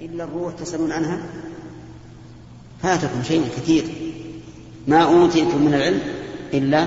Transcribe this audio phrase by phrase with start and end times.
[0.00, 1.18] إلا الروح تسألون عنها؟
[2.82, 3.84] فاتكم شيء كثير.
[4.88, 6.00] ما أوتيتم من العلم
[6.54, 6.86] إلا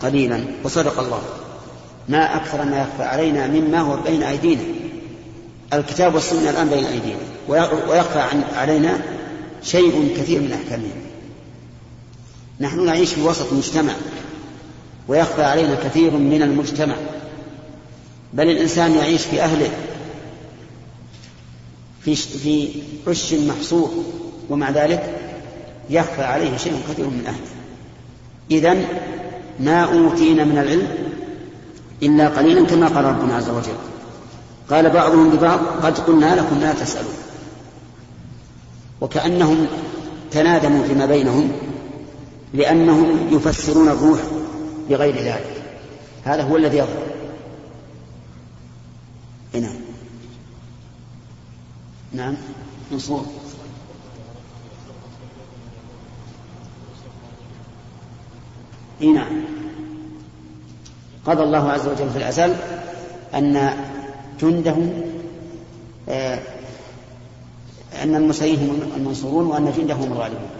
[0.00, 0.44] قليلا.
[0.64, 1.22] وصدق الله.
[2.08, 4.62] ما أكثر ما يخفى علينا مما هو بين أيدينا.
[5.72, 7.18] الكتاب والسنة الآن بين أيدينا.
[7.88, 8.20] ويخفى
[8.54, 8.98] علينا
[9.62, 11.02] شيء كثير من أحكامهم
[12.60, 13.92] نحن نعيش في وسط مجتمع.
[15.08, 16.96] ويخفى علينا كثير من المجتمع.
[18.32, 19.70] بل الإنسان يعيش في أهله.
[22.04, 22.68] في في
[23.06, 23.90] عش محصور
[24.50, 25.18] ومع ذلك
[25.90, 27.46] يخفى عليه شيء كثير من أهله.
[28.50, 28.76] إذا
[29.60, 30.88] ما أوتينا من العلم
[32.02, 33.76] إلا قليلا كما قال ربنا عز وجل.
[34.70, 37.14] قال بعضهم لبعض قد قلنا لكم لا تسألون
[39.00, 39.66] وكأنهم
[40.30, 41.52] تنادموا فيما بينهم
[42.54, 44.20] لأنهم يفسرون الروح
[44.90, 45.62] بغير ذلك.
[46.24, 47.02] هذا هو الذي يظهر.
[49.54, 49.81] نعم.
[52.14, 52.34] نعم.
[52.90, 53.26] منصور.
[59.00, 59.44] إي نعم.
[61.26, 62.54] قضى الله عز وجل في الأزل
[63.34, 63.76] أن
[64.40, 64.76] جنده
[66.08, 66.38] آه
[68.02, 70.50] أن المرسلين هم المنصورون وأن جنده هم الغالبون.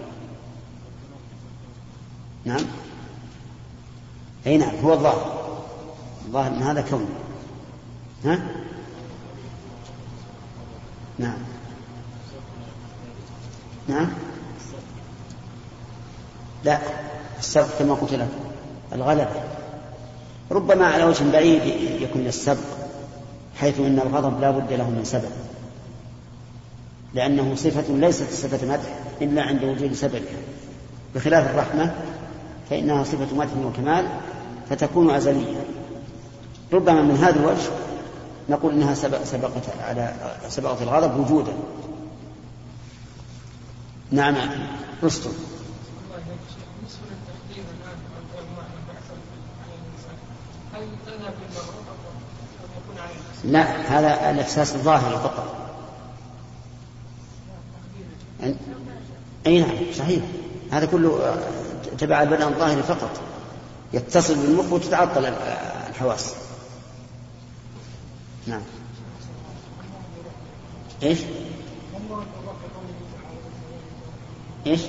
[2.45, 2.65] نعم.
[4.47, 4.75] إي نعم.
[4.83, 5.43] هو الظاهر.
[6.25, 7.05] الظاهر إن هذا كون.
[8.25, 8.62] ها؟
[11.19, 11.37] نعم.
[13.87, 14.09] نعم؟
[16.63, 16.79] لا
[17.39, 18.27] السبق كما قلت لك
[18.93, 19.41] الغلبة
[20.51, 21.61] ربما على وجه بعيد
[22.01, 22.63] يكون السبق
[23.57, 25.31] حيث إن الغضب لا بد له من سبب.
[27.13, 30.39] لأنه صفة ليست صفة مدح إلا عند وجود سببها
[31.15, 31.93] بخلاف الرحمة
[32.69, 34.07] فإنها صفة مدح وكمال
[34.69, 35.55] فتكون أزلية.
[36.73, 37.69] ربما من هذا الوجه
[38.49, 40.13] نقول إنها سبقت على
[40.49, 41.53] سبقت الغضب وجودا.
[44.11, 44.35] نعم.
[45.03, 45.31] رستم.
[53.43, 55.55] لا هذا الإحساس الظاهري فقط.
[59.47, 60.23] أي نعم صحيح.
[60.71, 61.37] هذا كله
[61.97, 63.09] تبع البدن الظاهري فقط.
[63.93, 65.25] يتصل بالمخ وتتعطل
[65.89, 66.35] الحواس.
[68.47, 68.61] نعم
[71.03, 71.19] إيش؟
[74.67, 74.81] إيش؟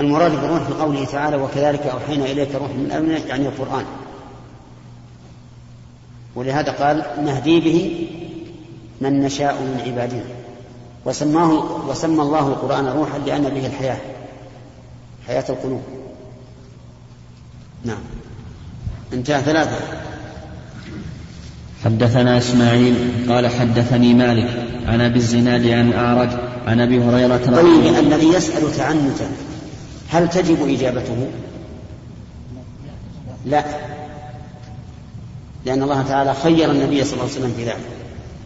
[0.00, 3.84] المراد بالروح في قوله تعالى وكذلك أوحينا إليك روح من أمرنا يعني القرآن
[6.34, 8.06] ولهذا قال نهدي به
[9.00, 10.24] من نشاء من عبادنا
[11.04, 11.52] وسماه
[11.88, 13.98] وسمى الله القرآن روحا لأن به الحياة
[15.28, 15.82] حياة القلوب.
[17.84, 17.98] نعم.
[19.12, 19.78] انتهى ثلاثة.
[21.84, 22.94] حدثنا إسماعيل
[23.28, 26.28] قال حدثني مالك عن أبي الزناد عن أعرج
[26.66, 29.30] عن أبي هريرة طيب الذي يسأل تعنتا
[30.08, 31.26] هل تجب إجابته؟
[33.46, 33.64] لا.
[35.66, 37.86] لأن الله تعالى خير النبي صلى الله عليه وسلم في ذلك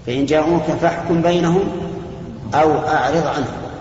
[0.06, 1.62] فإن جاءوك فاحكم بينهم
[2.54, 3.71] أو أعرض عنهم.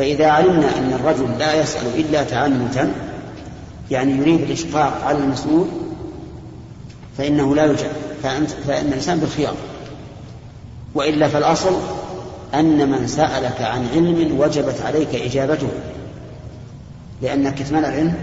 [0.00, 2.92] فإذا علمنا أن الرجل لا يسأل إلا تعنتا
[3.90, 5.66] يعني يريد الإشقاق على المسؤول
[7.18, 7.90] فإنه لا يجاب
[8.22, 9.54] فإن الإنسان بالخيار.
[10.94, 11.72] وإلا فالأصل
[12.54, 15.68] أن من سألك عن علم وجبت عليك إجابته
[17.22, 18.14] لأن كتمان العلم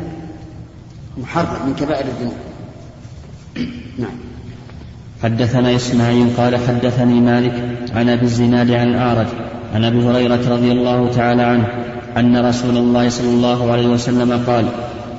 [1.17, 2.37] محرم من كبائر الذنوب.
[4.03, 4.17] نعم.
[5.23, 9.27] حدثنا إسماعيل قال حدثني مالك عن أبي الزناد عن الأعرج
[9.77, 11.67] عن أبي هريرة رضي الله تعالى عنه
[12.17, 14.67] أن رسول الله صلى الله عليه وسلم قال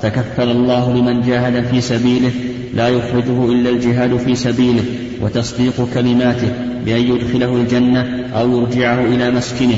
[0.01, 2.31] تكفل الله لمن جاهد في سبيله
[2.73, 4.83] لا يخرجه إلا الجهاد في سبيله
[5.21, 6.51] وتصديق كلماته
[6.85, 9.77] بأن يدخله الجنة أو يرجعه إلى مسكنه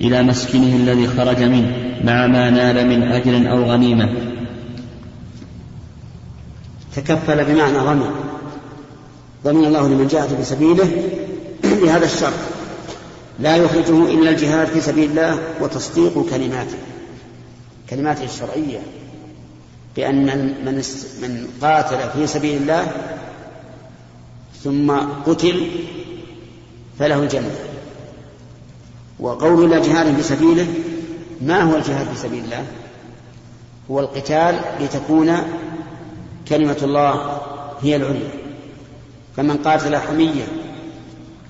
[0.00, 1.72] إلى مسكنه الذي خرج منه
[2.04, 4.08] مع ما نال من أجر أو غنيمة.
[6.96, 8.10] تكفل بمعنى ضمن
[9.44, 10.88] ضمن الله لمن جاهد في سبيله
[11.82, 12.55] بهذا الشرط.
[13.38, 16.78] لا يخرجه إلا الجهاد في سبيل الله وتصديق كلماته.
[17.90, 18.78] كلماته الشرعية.
[19.96, 20.26] بأن
[20.64, 20.74] من
[21.22, 22.86] من قاتل في سبيل الله
[24.64, 24.92] ثم
[25.26, 25.70] قتل
[26.98, 27.56] فله الجنة.
[29.20, 30.66] وقول لا جهاد في سبيله
[31.40, 32.64] ما هو الجهاد في سبيل الله؟
[33.90, 35.36] هو القتال لتكون
[36.48, 37.40] كلمة الله
[37.82, 38.30] هي العليا.
[39.36, 40.44] فمن قاتل حمية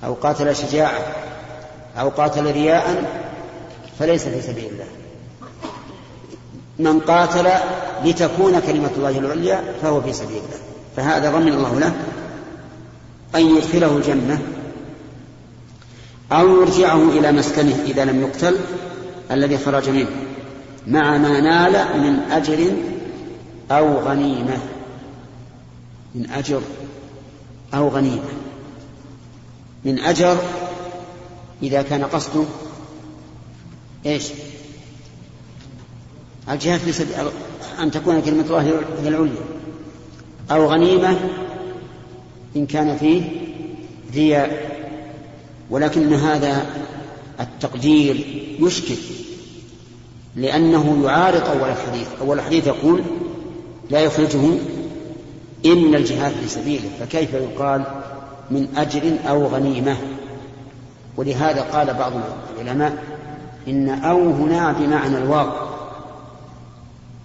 [0.03, 0.99] أو قاتل شجاعة
[1.99, 3.03] أو قاتل رياء
[3.99, 4.85] فليس في سبيل الله.
[6.79, 7.49] من قاتل
[8.05, 10.59] لتكون كلمة الله العليا فهو في سبيل الله.
[10.95, 11.93] فهذا ضمن الله له
[13.35, 14.39] أن يدخله الجنة
[16.31, 18.55] أو يرجعه إلى مسكنه إذا لم يقتل
[19.31, 20.09] الذي خرج منه
[20.87, 22.71] مع ما نال من أجر
[23.71, 24.57] أو غنيمة.
[26.15, 26.61] من أجر
[27.73, 28.29] أو غنيمة.
[29.85, 30.37] من أجر
[31.63, 32.43] إذا كان قصده
[34.05, 34.23] إيش؟
[36.49, 37.13] الجهاد في سبيل
[37.79, 39.45] أن تكون كلمة الله هي العليا.
[40.51, 41.19] أو غنيمة
[42.55, 43.21] إن كان فيه
[44.15, 44.77] رياء
[45.69, 46.65] ولكن هذا
[47.39, 48.95] التقدير يشكل
[50.35, 52.07] لأنه يعارض أول الحديث.
[52.21, 53.03] أول الحديث يقول
[53.89, 54.41] لا يخرجه
[55.65, 56.89] إلا الجهاد في سبيله.
[56.99, 57.83] فكيف يقال
[58.51, 59.97] من أجر أو غنيمة؟
[61.17, 62.11] ولهذا قال بعض
[62.59, 63.03] العلماء
[63.67, 65.49] إن أو هنا بمعنى الواو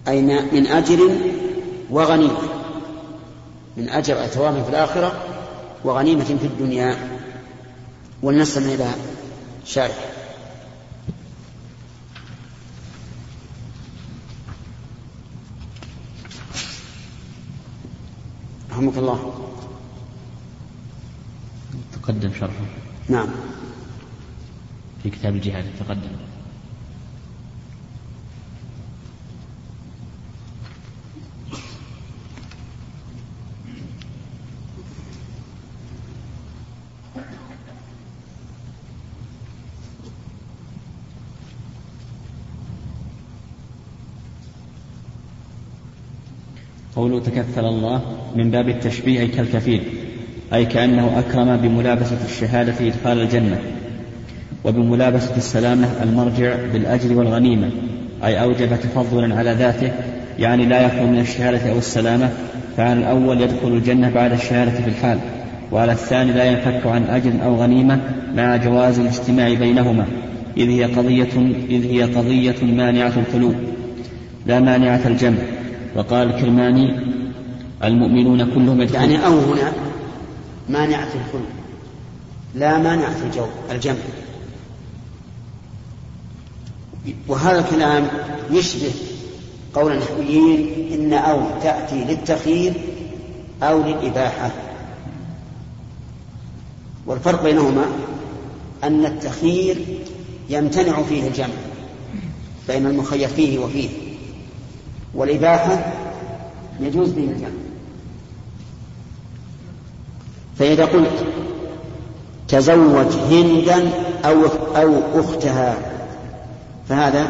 [0.09, 0.23] أي
[0.53, 1.11] من أجر
[1.91, 2.39] وغنيمة
[3.77, 5.13] من أجر ثواب في الآخرة
[5.85, 6.97] وغنيمة في الدنيا.
[8.23, 8.91] ولنستمع إلى
[9.65, 10.13] شارح.
[18.71, 19.33] رحمك الله.
[21.93, 22.65] تقدم شرحه.
[23.09, 23.29] نعم.
[25.03, 26.01] في كتاب الجهاد تقدم.
[46.97, 49.83] قوله تكفل الله من باب التشبيه كالكفيل
[50.53, 53.82] أي كأنه أكرم بملابسة الشهادة إدخال الجنة.
[54.65, 57.71] وبملابسة السلامة المرجع بالأجر والغنيمة
[58.25, 59.93] أي أوجب تفضلا على ذاته
[60.39, 62.31] يعني لا يخلو من الشهادة أو السلامة
[62.77, 65.19] فعلى الأول يدخل الجنة بعد الشهادة في الحال
[65.73, 68.01] وعلى الثاني لا ينفك عن أجر أو غنيمة
[68.35, 70.07] مع جواز الاجتماع بينهما
[70.57, 73.55] إذ هي قضية إذ هي قضية مانعة القلوب
[74.47, 75.39] لا مانعة الجمع.
[75.97, 76.95] وقال الكرماني
[77.85, 79.73] المؤمنون كلهم يدخلون يعني أو هنا
[80.69, 81.49] مانعة الخلق
[82.55, 83.95] لا مانعة الجو الجمع.
[87.29, 88.09] وهذا الكلام
[88.51, 88.93] يشبه
[89.75, 92.73] قول النحويين إن أو تأتي للتخيير
[93.63, 94.51] أو للإباحة.
[97.07, 97.85] والفرق بينهما
[98.85, 99.77] أن التخيير
[100.51, 101.55] يمتنع فيه الجمع
[102.69, 103.89] بين المخير فيه وفيه
[105.15, 105.93] والإباحة
[106.81, 107.49] يجوز به الجمع.
[110.59, 111.27] فإذا قلت
[112.49, 113.91] تزوج هندا
[114.25, 114.47] أو
[114.77, 115.92] أو أختها
[116.93, 117.27] فهذا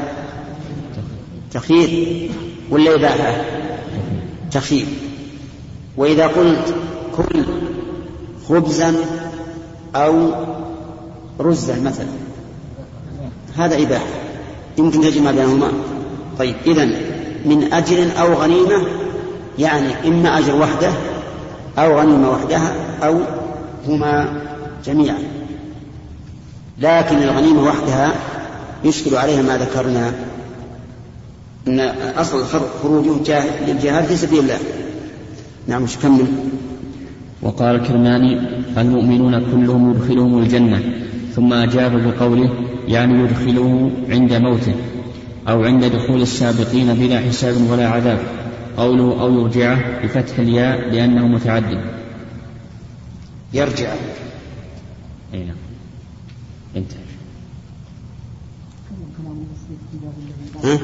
[1.52, 2.30] تخيير
[2.70, 3.44] ولا إباحة؟
[4.52, 4.86] تخيير
[5.96, 6.74] وإذا قلت
[7.16, 7.44] كل
[8.48, 8.94] خبزا
[9.96, 10.30] أو
[11.40, 12.06] رزا مثلا
[13.56, 14.04] هذا إباحة.
[14.78, 15.72] يمكن تجمع بينهما.
[16.38, 16.84] طيب إذا
[17.44, 18.86] من أجر أو غنيمة
[19.58, 20.92] يعني إما أجر وحده
[21.78, 23.18] أو غنيمة وحدها أو
[23.88, 24.42] هما
[24.84, 25.18] جميعا.
[26.78, 28.31] لكن الغنيمة وحدها
[28.84, 30.14] يشكل عليها ما ذكرنا.
[31.68, 31.80] أن
[32.16, 32.44] أصل
[32.82, 34.58] خروجه للجهاد في سبيل الله.
[35.68, 36.26] نعم مش كمل.
[37.42, 38.40] وقال الكرماني
[38.78, 40.82] المؤمنون كلهم يدخلهم الجنة
[41.34, 42.50] ثم أجاب بقوله
[42.88, 44.74] يعني يدخله عند موته
[45.48, 48.18] أو عند دخول السابقين بلا حساب ولا عذاب
[48.76, 51.80] قوله أو يرجعه بفتح الياء لأنه متعدد.
[53.52, 53.92] يرجع.
[55.34, 55.56] أي نعم.
[56.76, 57.01] انتهى.
[60.64, 60.78] ها؟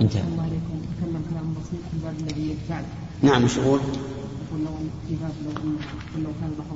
[0.00, 2.84] انتهى تكلم كلام بسيط في الباب الذي بعد
[3.22, 4.70] نعم مش يقول؟ يقول لو
[5.08, 5.52] في باب لو
[6.22, 6.74] لو كان البحر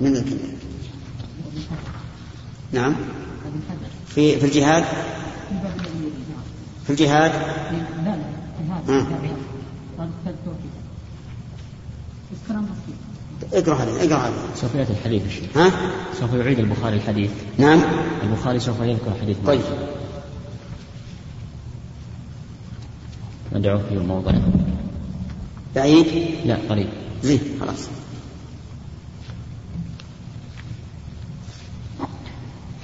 [0.00, 0.26] من ذلك
[2.72, 2.94] نعم.
[4.08, 4.84] في في الجهاد؟
[6.86, 7.32] في الجهاد؟
[8.04, 8.34] لا لا
[13.52, 14.34] اقرأ هذا اقرأ هذا.
[14.54, 15.70] سوف يأتي الحديث الشيخ ها؟
[16.20, 17.30] سوف يعيد البخاري الحديث.
[17.58, 17.80] نعم.
[18.22, 19.60] البخاري سوف يذكر حديث طيب.
[23.52, 24.32] ندعوه في موضع
[25.76, 26.06] بعيد؟
[26.44, 26.88] لا قريب.
[27.22, 27.88] زين خلاص.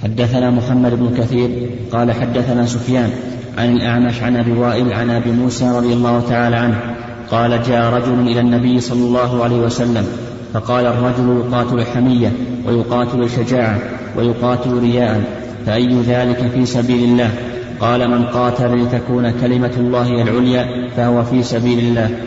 [0.03, 3.11] حدثنا محمد بن كثير قال حدثنا سفيان
[3.57, 6.95] عن الأعمش عن أبي وائل عن أبي موسى رضي الله تعالى عنه
[7.31, 10.07] قال جاء رجل إلى النبي صلى الله عليه وسلم
[10.53, 12.33] فقال الرجل يقاتل حمية
[12.65, 13.79] ويقاتل شجاعة
[14.17, 15.23] ويقاتل رياء
[15.65, 17.31] فأي ذلك في سبيل الله؟
[17.79, 22.19] قال من قاتل لتكون كلمة الله العليا فهو في سبيل الله.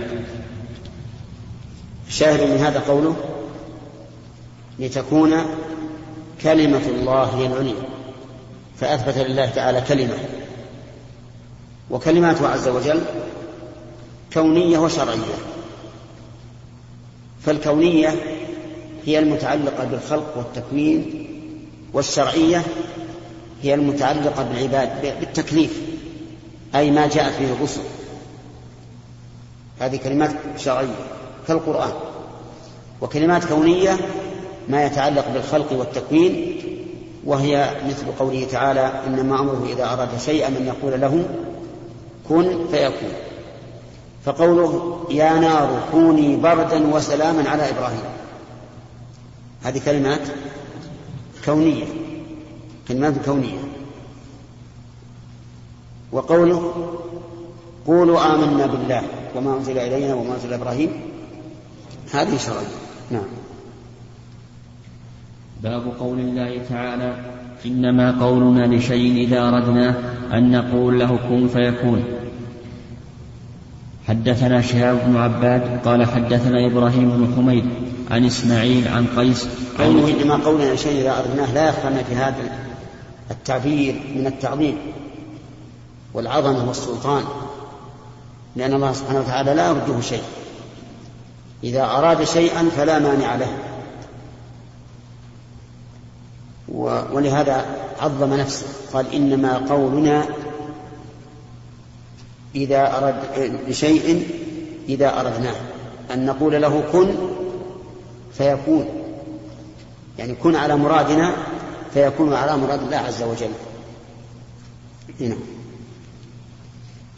[2.08, 3.16] الشاهد من هذا قوله؟
[4.78, 5.30] لتكون
[6.42, 7.82] كلمة الله هي العليا
[8.76, 10.14] فأثبت لله تعالى كلمة.
[11.90, 13.00] وكلماته عز وجل
[14.34, 15.53] كونية وشرعية.
[17.46, 18.14] فالكونية
[19.06, 21.26] هي المتعلقة بالخلق والتكوين
[21.92, 22.62] والشرعية
[23.62, 25.80] هي المتعلقة بالعباد بالتكليف
[26.74, 27.80] أي ما جاءت به الرسل.
[29.80, 30.94] هذه كلمات شرعية
[31.48, 31.92] كالقرآن.
[33.00, 33.96] وكلمات كونية
[34.68, 36.60] ما يتعلق بالخلق والتكوين
[37.24, 41.24] وهي مثل قوله تعالى إنما أمره إذا أراد شيئا أن يقول له
[42.28, 43.23] كن فيكون.
[44.24, 48.04] فقوله يا نار كوني بردا وسلاما على إبراهيم.
[49.62, 50.20] هذه كلمات
[51.44, 51.84] كونية
[52.88, 53.58] كلمات كونية.
[56.12, 56.72] وقوله
[57.86, 59.02] قولوا آمنا بالله
[59.36, 60.90] وما أنزل إلينا وما أنزل إبراهيم.
[62.12, 62.76] هذه شرعية.
[63.10, 63.28] نعم.
[65.62, 67.16] باب قول الله تعالى
[67.66, 69.94] إنما قولنا لشيء إذا أردنا
[70.32, 72.04] أن نقول له كن فيكون.
[74.08, 77.64] حدثنا شهاب بن عباد قال حدثنا إبراهيم بن حميد
[78.10, 79.46] عن إسماعيل عن قيس
[79.78, 82.34] قوله إنما قولنا لشيء إذا أردناه لا يخفى في هذا
[83.30, 84.78] التعبير من التعظيم
[86.14, 87.24] والعظمة والسلطان
[88.56, 90.22] لأن الله سبحانه وتعالى لا يرده شيء.
[91.64, 93.58] إذا أراد شيئا فلا مانع له.
[97.12, 97.64] ولهذا
[98.00, 100.24] عظم نفسه قال إنما قولنا
[102.54, 103.14] إذا أرد
[103.68, 104.28] لشيء
[104.88, 105.56] إذا أردناه.
[106.10, 107.14] أن نقول له كن
[108.38, 108.88] فيكون.
[110.18, 111.36] يعني كن على مرادنا
[111.94, 113.50] فيكون على مراد الله عز وجل.
[115.20, 115.36] هنا.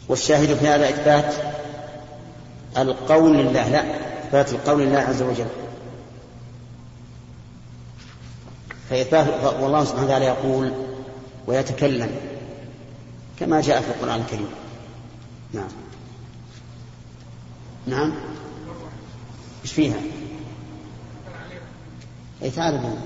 [0.09, 1.33] والشاهد في هذا إثبات
[2.77, 3.69] القول لله.
[3.69, 3.83] لا
[4.23, 5.47] إثبات القول لله عز وجل.
[8.89, 9.27] فإثبات
[9.61, 10.71] والله سبحانه وتعالى يقول
[11.47, 12.09] ويتكلم
[13.39, 14.49] كما جاء في القرآن الكريم.
[15.53, 15.69] نعم.
[17.87, 18.13] نعم.
[19.63, 19.97] إيش فيها؟
[22.43, 22.97] اي تعال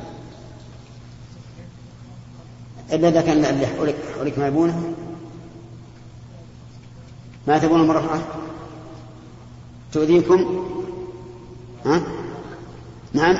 [2.91, 4.93] إلا إذا كان اللي حولك حولك ما يبونه.
[7.48, 8.27] ما تبون مرة
[9.91, 10.67] تؤذيكم؟
[11.86, 12.01] ها؟
[13.13, 13.38] نعم.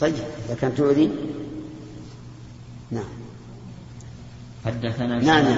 [0.00, 0.14] طيب
[0.46, 1.10] إذا كان تؤذي.
[2.90, 3.25] نعم.
[4.66, 5.44] حدثنا نعم.
[5.44, 5.56] نعم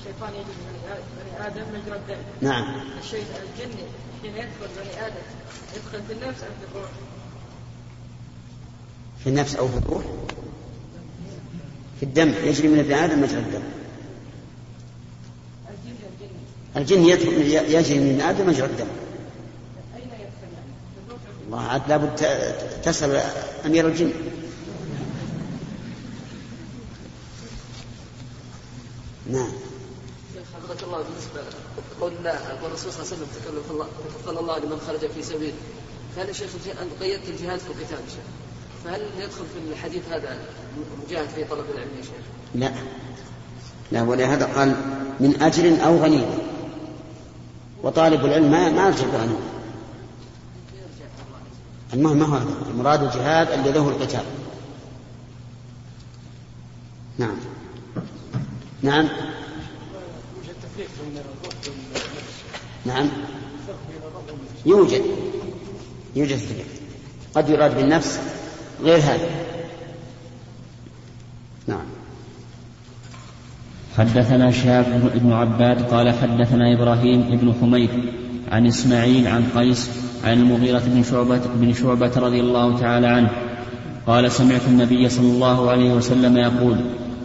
[0.00, 0.78] الشيطان يجري من
[1.18, 2.64] بني آدم مجرى الدم نعم.
[3.00, 3.76] الشيطان الجن
[4.22, 5.24] حين يدخل بني آدم
[5.76, 6.90] يدخل في النفس ام في الروح؟
[9.24, 10.02] في النفس أو في الروح؟
[12.00, 12.34] في الدم.
[12.44, 13.62] يجري من ابن آدم مجرى الدم.
[16.76, 17.32] الجن يدخل
[17.74, 18.86] يجري من ابن آدم مجرى الدم.
[21.46, 23.22] الله عاد لابد ت- تسأل
[23.66, 24.12] أمير الجن.
[29.32, 29.52] نعم.
[30.34, 30.98] شيخ حفظك الله.
[30.98, 31.40] بالنسبة
[32.00, 35.22] قول الله قول الرسول صلى الله عليه وسلم تكلم الله تكفل الله لمن خرج في
[35.22, 35.54] سبيل.
[36.16, 36.50] فهل يا شيخ
[36.82, 38.24] انت قيدت الجهاد في القتال شيخ؟
[38.84, 40.38] فهل يدخل في الحديث هذا
[40.98, 42.24] المجاهد في طلب العلم يا شيخ؟
[42.54, 42.72] لا.
[43.92, 44.76] لا ولهذا قال
[45.20, 46.38] من أجر أو غنيمة
[47.82, 49.52] وطالب العلم ما ما يرجع بغنيمة
[51.92, 54.24] المهم ما هو هذا؟ المراد الجهاد اللي له القتال.
[57.18, 57.36] نعم.
[58.82, 59.08] نعم.
[62.86, 63.08] نعم.
[64.66, 65.02] يوجد.
[66.16, 66.66] يوجد تفريق
[67.34, 68.20] قد يراد بالنفس
[68.82, 69.28] غير هذا.
[71.66, 71.84] نعم.
[73.98, 77.90] حدثنا شهاب بن عباد قال حدثنا إبراهيم بن حميد
[78.52, 79.90] عن إسماعيل عن قيس
[80.24, 83.30] عن المغيرة بن شعبة بن شعبة رضي الله تعالى عنه
[84.06, 86.76] قال سمعت النبي صلى الله عليه وسلم يقول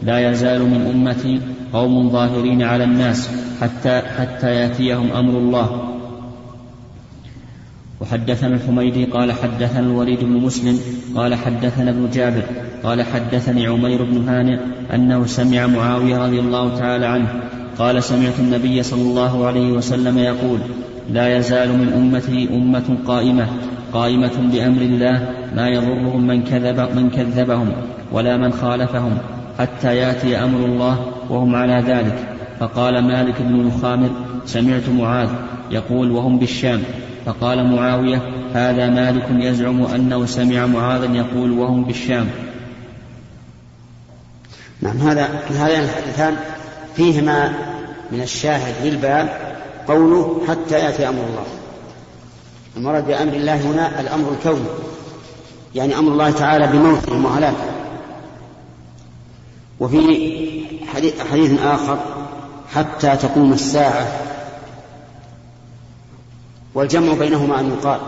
[0.03, 1.41] لا يزال من أمتي
[1.73, 3.29] قوم ظاهرين على الناس
[3.61, 5.93] حتى حتى يأتيهم أمر الله.
[8.01, 10.79] وحدثنا الحميدي قال حدثنا الوليد بن مسلم
[11.15, 12.43] قال حدثنا ابن جابر
[12.83, 14.59] قال حدثني عمير بن هانئ
[14.93, 17.27] أنه سمع معاوية رضي الله تعالى عنه
[17.79, 20.59] قال سمعت النبي صلى الله عليه وسلم يقول
[21.09, 23.47] لا يزال من أمتي أمة قائمة
[23.93, 27.71] قائمة بأمر الله لا يضرهم من كذب من كذبهم
[28.11, 29.17] ولا من خالفهم
[29.59, 32.37] حتى يأتي أمر الله وهم على ذلك.
[32.59, 34.09] فقال مالك بن الخامر
[34.45, 35.29] سمعت معاذ
[35.71, 36.83] يقول وهم بالشام.
[37.25, 38.21] فقال معاوية
[38.53, 42.27] هذا مالك يزعم أنه سمع معاذا يقول وهم بالشام.
[44.81, 46.35] نعم هذا هذان الحديثان
[46.95, 47.53] فيهما
[48.11, 49.29] من الشاهد للباب
[49.87, 51.45] قوله حتى يأتي أمر الله.
[52.77, 54.69] المراد بأمر الله هنا الأمر الكوني
[55.75, 57.76] يعني أمر الله تعالى بموتهم وهلاكهم
[59.79, 59.97] وفي
[61.31, 61.99] حديث, آخر
[62.73, 64.07] حتى تقوم الساعة
[66.73, 67.99] والجمع بينهما أن يقال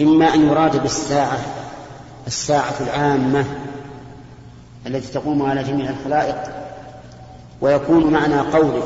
[0.00, 1.38] إما أن يراد بالساعة
[2.26, 3.44] الساعة العامة
[4.86, 6.36] التي تقوم على جميع الخلائق
[7.60, 8.82] ويكون معنى قوله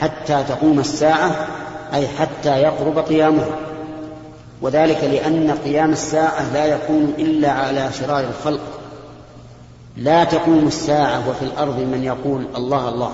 [0.00, 1.46] حتى تقوم الساعة
[1.94, 3.56] أي حتى يقرب قيامها.
[4.62, 8.75] وذلك لأن قيام الساعة لا يكون إلا على شرار الخلق.
[9.96, 13.12] لا تقوم الساعة وفي الأرض من يقول الله الله.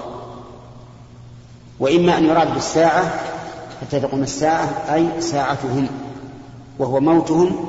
[1.80, 3.20] وإما أن يراد بالساعة
[3.80, 5.88] حتى تقوم الساعة أي ساعتهم
[6.78, 7.68] وهو موتهم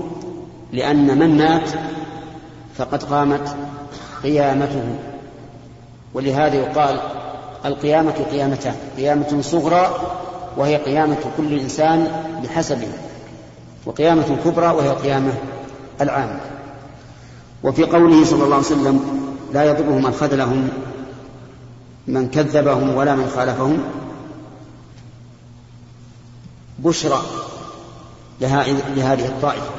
[0.71, 1.69] لأن من مات
[2.75, 3.55] فقد قامت
[4.23, 4.95] قيامته.
[6.13, 6.99] ولهذا يقال
[7.65, 9.95] القيامة قيامتان قيامة صغرى
[10.57, 12.07] وهي قيامة كل إنسان
[12.43, 12.87] بحسبه
[13.85, 15.33] وقيامة كبرى وهي القيامة
[16.01, 16.52] العامة.
[17.63, 18.99] وفي قوله صلى الله عليه وسلم
[19.53, 20.69] لا يضرهم من خذلهم
[22.07, 23.83] من كذبهم ولا من خالفهم.
[26.79, 27.21] بشرى
[28.95, 29.69] لهذه الطائفة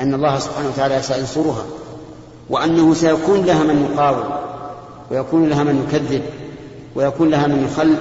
[0.00, 1.64] أن الله سبحانه وتعالى سينصرها
[2.50, 4.24] وأنه سيكون لها من يقاوم
[5.10, 6.22] ويكون لها من يكذب
[6.94, 7.54] ويكون لها من,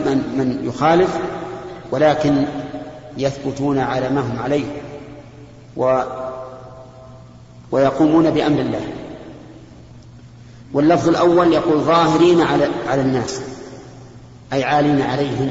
[0.06, 1.18] من, من يخالف
[1.92, 2.46] ولكن
[3.18, 4.66] يثبتون على ما هم عليه.
[5.78, 6.02] و
[7.72, 8.82] ويقومون بأمر الله.
[10.74, 13.42] واللفظ الأول يقول ظاهرين على, على الناس
[14.54, 15.50] أي عالين عليهم.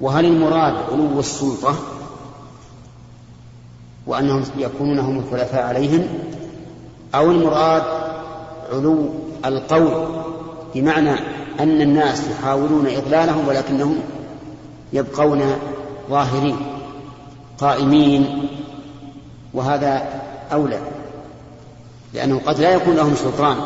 [0.00, 1.74] وهل المراد علو السلطة؟
[4.06, 6.08] وأنهم يكونون هم الخلفاء عليهم
[7.14, 7.82] أو المراد
[8.72, 9.08] علو
[9.44, 10.06] القول
[10.74, 11.12] بمعنى
[11.60, 13.98] أن الناس يحاولون إضلالهم ولكنهم
[14.92, 15.42] يبقون
[16.10, 16.56] ظاهرين
[17.58, 18.48] قائمين.
[19.54, 20.80] وهذا أولى
[22.14, 23.56] لأنه قد لا يكون لهم سلطان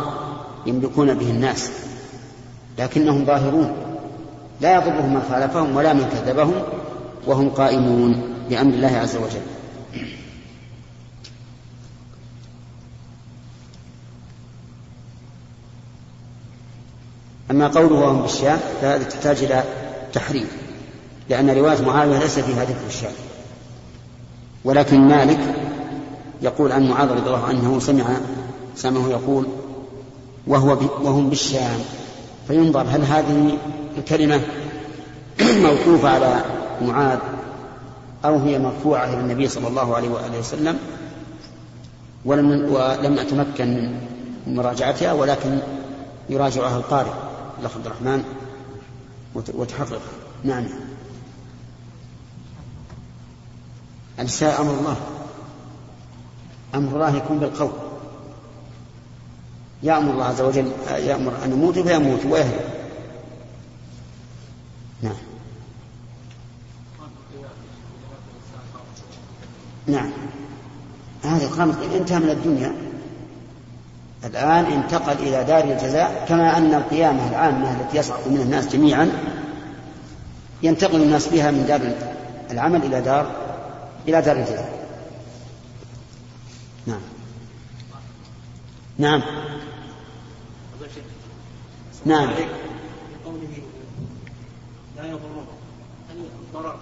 [0.66, 1.70] يملكون به الناس
[2.78, 3.72] لكنهم ظاهرون
[4.60, 6.62] لا يضرهم من خالفهم ولا من كذبهم
[7.26, 9.40] وهم قائمون بأمر الله عز وجل.
[17.50, 19.64] أما قوله وهم بالشام فهذا تحتاج إلى
[20.12, 20.48] تحريف
[21.30, 23.12] لأن رواية معاوية ليس فيها ذكر الشام
[24.64, 25.65] ولكن مالك
[26.42, 28.04] يقول عن معاذ رضي الله عنه سمع
[28.76, 29.46] سمعه يقول
[30.46, 31.80] وهو وهم بالشام.
[32.48, 33.58] فينظر هل هذه
[33.98, 34.40] الكلمة
[35.66, 36.44] موقوفة على
[36.82, 37.18] معاذ
[38.24, 40.78] أو هي مرفوعة إلى النبي صلى الله عليه وآله وسلم
[42.24, 43.68] ولم ولم أتمكن
[44.46, 45.58] من مراجعتها ولكن
[46.28, 47.12] يراجعها القارئ.
[47.60, 48.24] الأخ عبد الرحمن
[49.34, 50.00] وتحقق.
[50.44, 50.64] نعم.
[54.18, 54.96] النساء أمر الله.
[56.76, 57.70] أمر الله يكون بالقول.
[59.82, 62.66] يأمر الله عز وجل يأمر أن نموت فيموت ويهلك.
[65.02, 65.16] نعم.
[69.86, 70.10] نعم.
[71.22, 72.86] هذه قامة انتهى من الدنيا.
[74.26, 79.12] الآن انتقل إلى دار الجزاء كما أن القيامة العامة التي يصعد منها الناس جميعا
[80.62, 81.80] ينتقل الناس بها من دار
[82.50, 83.30] العمل إلى دار
[84.08, 84.86] إلى دار الجزاء
[86.86, 87.00] نعم
[88.98, 89.22] نعم.
[92.04, 92.30] نعم.
[94.96, 95.46] لا يضرهم
[96.14, 96.76] الضرر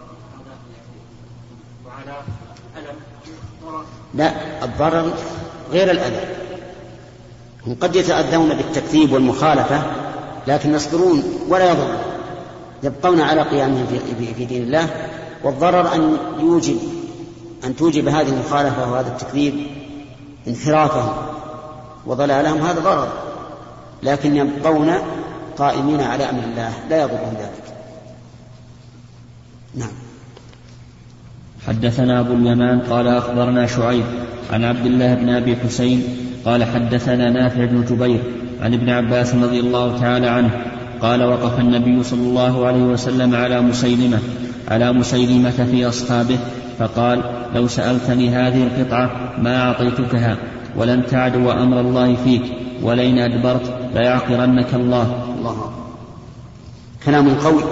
[1.87, 2.22] وعلى
[2.77, 2.96] ألم
[4.14, 5.12] لا الضرر
[5.72, 6.27] غير الأذى.
[7.66, 9.83] هم قد يتأذون بالتكذيب والمخالفة
[10.46, 11.98] لكن يصبرون ولا يضرون.
[12.83, 15.11] يبقون على قيامهم في, في دين الله.
[15.44, 16.79] والضرر أن يوجب
[17.64, 19.66] أن توجب هذه المخالفة وهذا التكذيب
[20.48, 21.33] انحرافهم.
[22.06, 23.08] وضلالهم هذا ضرر.
[24.02, 24.92] لكن يبقون
[25.58, 27.64] قائمين على أمر الله لا يضرهم ذلك.
[29.74, 29.92] نعم.
[31.66, 34.04] حدثنا أبو اليمان قال أخبرنا شعيب
[34.52, 36.02] عن عبد الله بن أبي حسين
[36.44, 38.22] قال حدثنا نافع بن جبير
[38.62, 40.50] عن ابن عباس رضي الله تعالى عنه
[41.02, 44.18] قال وقف النبي صلى الله عليه وسلم على مسيلمة
[44.68, 46.38] على مسيلمة في أصحابه
[46.78, 47.22] فقال
[47.54, 50.36] لو سألتني هذه القطعة ما أعطيتكها؟
[50.76, 52.42] ولن تعدو أمر الله فيك
[52.82, 55.34] ولئن أدبرت ليعقرنك الله.
[55.38, 55.72] الله.
[57.04, 57.62] كلام قوي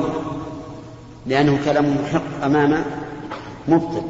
[1.27, 2.85] لأنه كلام محق أمام
[3.69, 4.03] مبطل.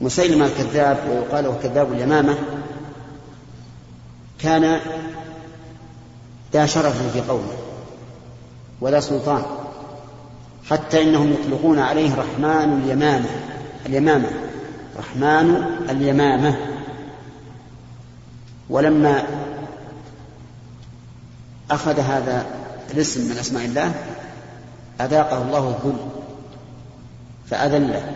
[0.00, 2.34] مسيلمة الكذاب ويقال كذاب اليمامة
[4.38, 4.78] كان
[6.52, 7.52] ذا شرف في قومه
[8.80, 9.42] ولا سلطان
[10.70, 13.28] حتى إنهم يطلقون عليه رحمن اليمامة
[13.86, 14.28] اليمامة
[14.98, 16.71] رحمن اليمامة.
[18.72, 19.24] ولما
[21.70, 22.46] أخذ هذا
[22.94, 23.94] الاسم من أسماء الله
[25.00, 25.96] أذاقه الله الذل
[27.50, 28.12] فأذله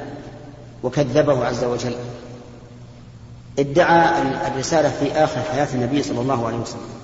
[0.82, 1.94] وكذبه عز وجل.
[3.58, 6.96] ادعى الرسالة في آخر حياة النبي صلى الله عليه وسلم.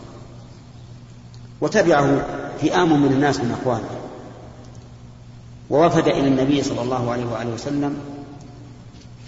[1.61, 2.27] وتبعه
[2.61, 3.91] فئام من الناس من أخوانه.
[5.71, 7.97] ووفد إلى النبي صلى الله عليه وآله وسلم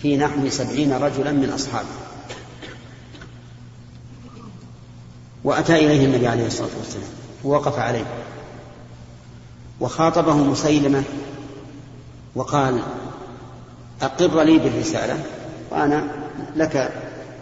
[0.03, 2.04] في نحو سبعين رجلا من أصحابه.
[5.45, 7.09] وأتى إليه النبي عليه الصلاة والسلام
[7.45, 8.05] ووقف عليه.
[9.81, 11.03] وخاطبه مسيلمة
[12.35, 12.81] وقال
[14.03, 15.25] أقر لي بالرسالة
[15.71, 16.05] وأنا
[16.57, 16.93] لك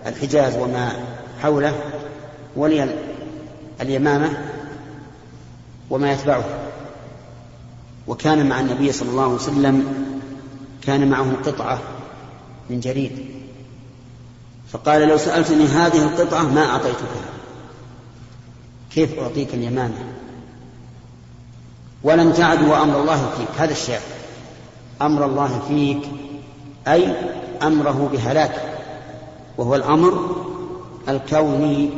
[0.07, 0.93] الحجاز وما
[1.43, 1.75] حوله
[2.57, 2.97] ولي
[3.81, 4.31] اليمامة
[5.91, 6.45] وما يتبعه.
[8.07, 9.95] وكان مع النبي صلى الله عليه وسلم
[10.83, 11.79] كان معه قطعة
[12.71, 13.13] من جريد.
[14.73, 17.42] فقال لو سألتني هذه القطعة ما أعطيتكها
[18.95, 19.99] كيف أعطيك اليمامة
[22.03, 23.49] ولم تعد وأمر الله فيك.
[23.59, 24.01] هذا الشعر
[25.03, 26.03] أمر الله فيك
[26.89, 27.15] أي
[27.63, 28.79] أمره بهلاك
[29.59, 30.37] وهو الأمر
[31.09, 31.91] الكوني.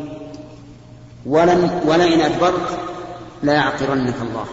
[1.27, 2.79] ولن ولئن أدبرت
[3.43, 4.47] لا يعقرنك الله.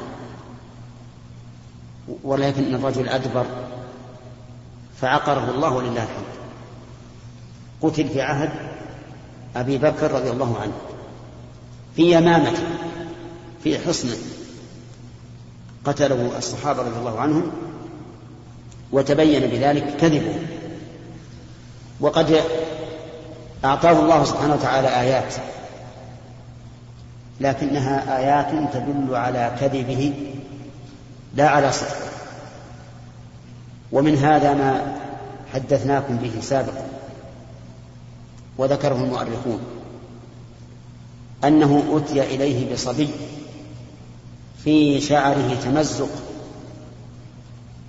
[2.23, 3.45] ولكن الرجل أدبر
[5.01, 6.31] فعقره الله ولله الحمد.
[7.81, 8.49] قتل في عهد
[9.55, 10.73] أبي بكر رضي الله عنه.
[11.95, 12.53] في يمامة
[13.63, 14.09] في حصن
[15.85, 17.51] قتله الصحابة رضي الله عنهم
[18.91, 20.35] وتبين بذلك كذبه.
[21.99, 22.41] وقد
[23.65, 25.33] أعطاه الله سبحانه وتعالى آيات
[27.41, 30.13] لكنها آيات تدل على كذبه
[31.35, 32.11] لا على صدقه
[33.91, 34.97] ومن هذا ما
[35.53, 36.87] حدثناكم به سابقا
[38.57, 39.80] وذكره المؤرخون.
[41.43, 43.09] أنه أتي إليه بصبي
[44.63, 46.09] في شعره تمزق.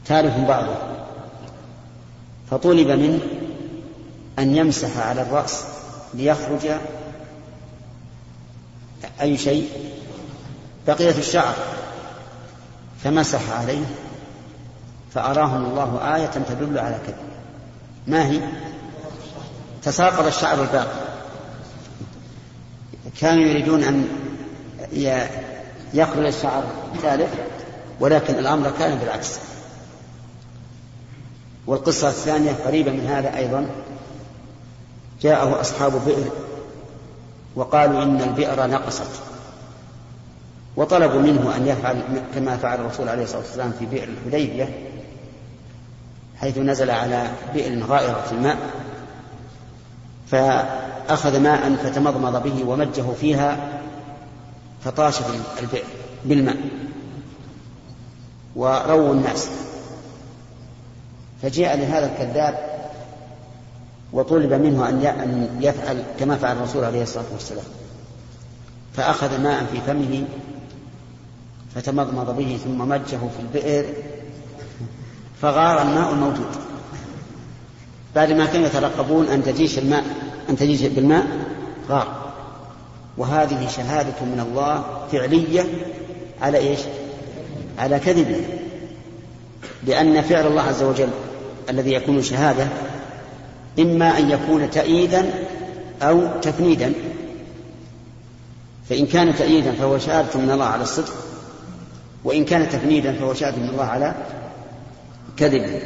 [0.06, 0.74] تارف بعضه.
[2.50, 3.20] فطلب منه
[4.38, 5.64] أن يمسح على الرأس
[6.14, 6.70] ليخرج
[9.20, 9.68] أي شيء
[10.86, 11.54] بقية الشعر.
[13.04, 13.84] فمسح عليه
[15.14, 17.22] فأراهم الله آية تدل على كذا.
[18.06, 18.40] ما هي؟
[19.82, 21.11] تساقط الشعر الباقي.
[23.20, 24.08] كانوا يريدون أن
[25.94, 27.34] يخرج الشعر الثالث
[28.00, 29.38] ولكن الأمر كان بالعكس.
[31.66, 33.66] والقصة الثانية قريبة من هذا أيضا.
[35.22, 36.30] جاءه أصحاب بئر
[37.56, 39.10] وقالوا إن البئر نقصت.
[40.76, 42.02] وطلبوا منه أن يفعل
[42.34, 44.68] كما فعل الرسول عليه الصلاة والسلام في بئر الحديبية
[46.40, 48.58] حيث نزل على بئر غائرة الماء.
[50.32, 53.80] فأخذ ماء فتمضمض به ومجه فيها
[54.84, 55.18] فطاش
[55.62, 55.84] البئر
[56.24, 56.56] بالماء
[58.56, 59.48] ورووا الناس.
[61.42, 62.72] فجاء لهذا الكذاب
[64.12, 67.64] وطلب منه أن يفعل كما فعل الرسول عليه الصلاة والسلام.
[68.96, 70.24] فأخذ ماء في فمه
[71.74, 73.94] فتمضمض به ثم مجه في البئر
[75.42, 76.71] فغار الماء الموجود.
[78.16, 80.04] بعد ما كانوا يترقبون أن تجيش الماء
[80.50, 81.26] أن تجيش بالماء
[81.88, 82.32] غار.
[83.16, 85.64] وهذه شهادة من الله فعلية
[86.42, 86.80] على إيش؟
[87.78, 88.40] على كذبه.
[89.86, 91.08] لأن فعل الله عز وجل
[91.70, 92.68] الذي يكون شهادة
[93.78, 95.30] إما أن يكون تأييدا
[96.02, 96.92] أو تفنيدا.
[98.88, 101.14] فإن كان تأييدا فهو شهادة من الله على الصدق
[102.24, 104.14] وإن كان تفنيدا فهو شاهد من الله على
[105.36, 105.82] كذب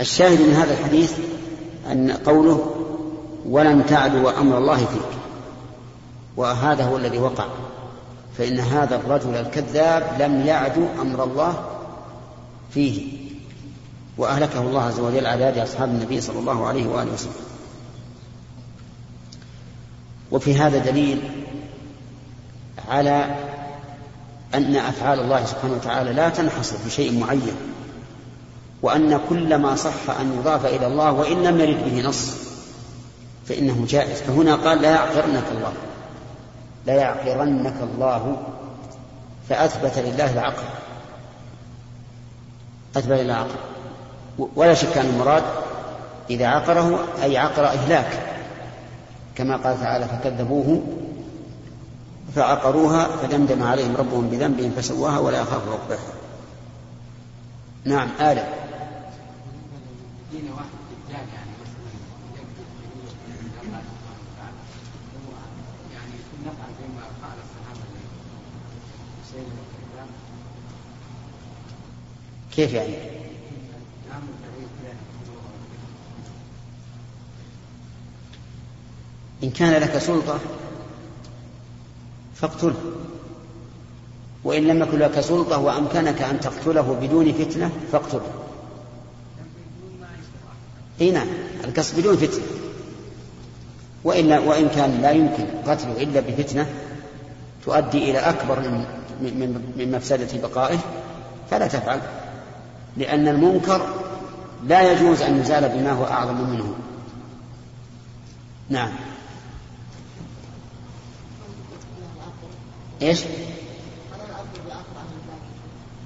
[0.00, 1.12] الشاهد من هذا الحديث
[1.92, 2.74] أن قوله
[3.46, 5.18] ولن تعدو أمر الله فيك
[6.36, 7.46] وهذا هو الذي وقع
[8.38, 11.64] فإن هذا الرجل الكذاب لم يعدو أمر الله
[12.70, 13.24] فيه
[14.18, 17.32] وأهلكه الله عز وجل على يد أصحاب النبي صلى الله عليه وآله وسلم.
[20.30, 21.20] وفي هذا دليل
[22.88, 23.36] على
[24.54, 27.56] أن أفعال الله سبحانه وتعالى لا تنحصر في شيء معين.
[28.84, 32.30] وأن كل ما صح أن يضاف إلى الله وإن لم يرد به نص
[33.46, 34.20] فإنه جائز.
[34.22, 35.72] فهنا قال لا يعقرنك الله
[36.86, 38.36] لا يعقرنك الله
[39.48, 40.62] فأثبت لله العقل
[42.96, 43.58] أتبع إلى عقر
[44.38, 45.42] ولا شك أن المراد
[46.30, 48.22] إذا عقره أي عقر إهلاك
[49.36, 50.82] كما قال تعالى فكذبوه
[52.34, 55.98] فعقروها فدمدم عليهم ربهم بذنبهم فسواها ولا يخاف عقباها.
[57.84, 58.63] نعم آدم
[72.56, 72.94] كيف يعني؟
[79.44, 80.38] إن كان لك سلطة
[82.34, 82.92] فاقتله.
[84.44, 88.43] وإن لم يكن لك سلطة وأمكنك أن تقتله بدون فتنة فاقتله.
[91.00, 91.26] أي نعم
[91.64, 92.44] القصد بدون فتنة
[94.04, 96.66] وإلا وإن كان لا يمكن قتله إلا بفتنة
[97.64, 98.84] تؤدي إلى أكبر من
[99.20, 100.78] من, من مفسدة بقائه
[101.50, 102.00] فلا تفعل
[102.96, 103.86] لأن المنكر
[104.66, 106.74] لا يجوز أن يزال بما هو أعظم منه
[108.68, 108.92] نعم
[113.02, 113.20] إيش؟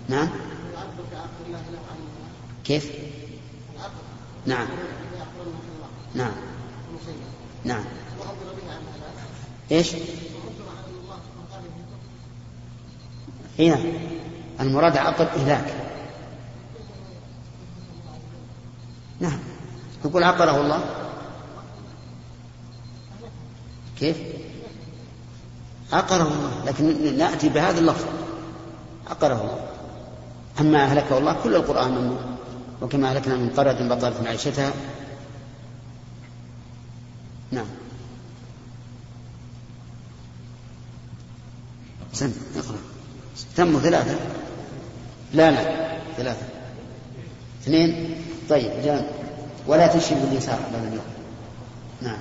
[0.09, 0.29] نعم
[2.65, 2.91] كيف؟
[4.47, 4.69] نعم.
[6.15, 6.33] نعم.
[7.65, 7.85] نعم.
[9.71, 9.95] إيش؟
[13.59, 13.79] هنا.
[14.61, 15.75] المراد عقد إهلاك.
[19.21, 19.39] نعم.
[20.05, 20.81] يقول عقره الله.
[23.99, 24.17] كيف؟
[25.93, 26.65] عقره الله.
[26.67, 28.07] لكن نأتي بهذا اللفظ.
[29.11, 29.69] عقره الله.
[30.61, 32.28] أما أهلكه الله كل القرآن ممنوع.
[32.83, 34.73] وكما أهلكنا من قرية بطلت معيشتها.
[37.53, 37.67] نعم.
[42.13, 42.79] سم اقرأ.
[43.57, 44.19] تموا ثلاثة.
[45.33, 46.47] لا لا ثلاثة.
[47.63, 48.15] اثنين.
[48.51, 49.07] طيب جان.
[49.67, 51.05] ولا تشي باليسار بعد اليوم.
[52.03, 52.21] نعم.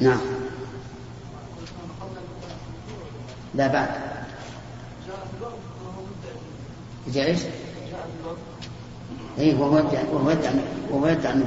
[0.00, 0.20] نعم.
[3.54, 4.12] لا بعد.
[7.14, 7.40] جاء إيش؟
[9.38, 10.54] اي وهو يدعي وهو يدعي
[10.90, 11.46] وهو يدعي نعم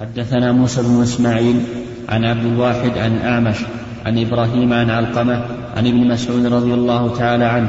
[0.00, 1.62] حدثنا موسى بن إسماعيل
[2.08, 3.56] عن عبد الواحد عن أعمش
[4.06, 5.44] عن إبراهيم عن علقمة
[5.76, 7.68] عن ابن مسعود رضي الله تعالى عنه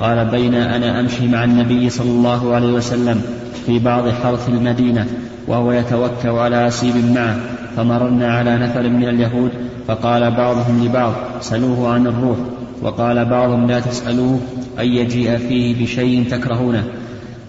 [0.00, 3.22] قال بين أنا أمشي مع النبي صلى الله عليه وسلم
[3.66, 5.06] في بعض حرث المدينة
[5.46, 7.40] وهو يتوكأ على أسيب معه
[7.76, 9.50] فمررنا على نفر من اليهود
[9.88, 12.38] فقال بعضهم لبعض سلوه عن الروح
[12.82, 14.40] وقال بعضهم لا تسألوه
[14.78, 16.84] أن يجيء فيه بشيء تكرهونه.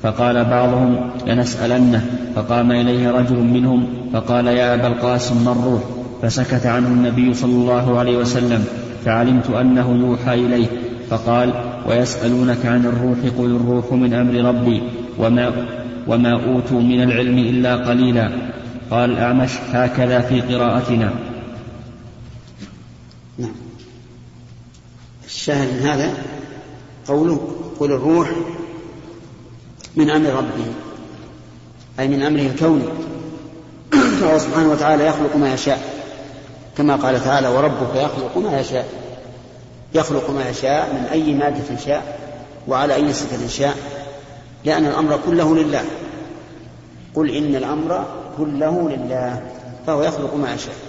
[0.04, 2.06] فقال بعضهم لنسألنه.
[2.36, 5.82] فقام إليه رجل منهم فقال يا أبا القاسم ما الروح
[6.22, 8.66] فسكت عنه النبي صلى الله عليه وسلم
[9.06, 10.68] فعلمت أنه يوحى إليه.
[11.10, 11.54] فقال
[11.90, 14.82] ويسألونك عن الروح قل الروح من أمر ربي
[15.20, 15.52] وما,
[16.08, 18.30] وما أوتوا من العلم إلا قليلا.
[18.92, 21.10] قال الأعمش هكذا في قراءتنا.
[25.30, 26.14] الشاهد من هذا
[27.08, 27.40] قوله
[27.80, 28.30] قل الروح
[29.96, 30.74] من أمر ربه
[32.00, 32.86] أي من أمره الكوني.
[34.22, 35.80] فهو سبحانه وتعالى يخلق ما يشاء
[36.78, 38.90] كما قال تعالى وربك يخلق ما يشاء.
[39.94, 42.20] يخلق ما يشاء من أي مادة شاء
[42.68, 43.78] وعلى أي صفة شاء
[44.66, 45.84] لأن الأمر كله لله.
[47.16, 48.06] قل إن الأمر
[48.38, 49.42] كله لله
[49.88, 50.89] فهو يخلق ما يشاء.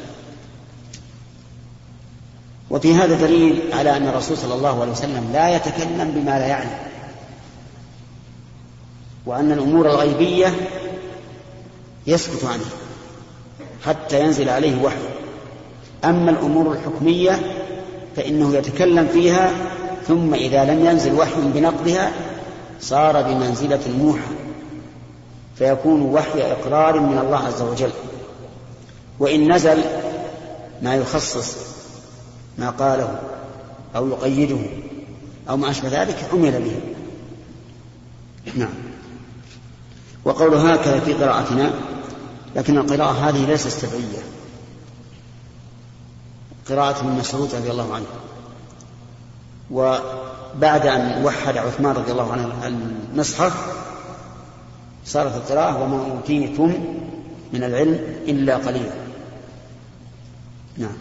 [2.71, 6.79] وفي هذا دليل على أن الرسول صلى الله عليه وسلم لا يتكلم بما لا يعلم.
[9.27, 10.55] وأن الأمور الغيبية
[12.07, 12.71] يسكت عنها
[13.87, 14.97] حتى ينزل عليه وحي.
[16.05, 17.39] أما الأمور الحكمية
[18.17, 19.51] فإنه يتكلم فيها
[20.09, 22.13] ثم إذا لم ينزل وحي بنقضها
[22.81, 24.35] صار بمنزلة الموحى
[25.57, 27.91] فيكون وحي إقرار من الله عز وجل.
[29.19, 29.85] وإن نزل
[30.83, 31.57] ما يخصص
[32.61, 33.21] ما قاله
[33.97, 34.59] أو يقيده
[35.49, 36.81] أو ما أشبه ذلك عمل به.
[38.57, 38.75] نعم.
[40.25, 41.73] وقول هكذا في قراءتنا
[42.57, 44.23] لكن القراءة هذه ليست سبعية
[46.69, 48.07] قراءة من مسعود رضي الله عنه.
[49.71, 53.53] وبعد أن وحد عثمان رضي الله عنه المصحف
[55.05, 56.75] صارت القراءة وما أوتيتم
[57.53, 59.01] من العلم إلا قليلا.
[60.77, 60.97] نعم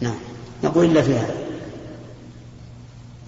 [0.00, 0.18] نعم
[0.82, 1.34] نقول إلا في هذا.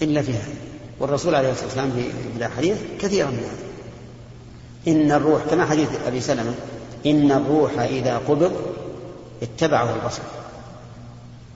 [0.03, 0.55] إلا في هذا.
[1.01, 3.64] والرسول عليه الصلاة والسلام في الأحاديث كثيرا من هذا.
[4.88, 6.55] إن الروح كما حديث أبي سلمة
[7.07, 8.53] إن الروح إذا قبض
[9.43, 10.23] اتبعه البصر.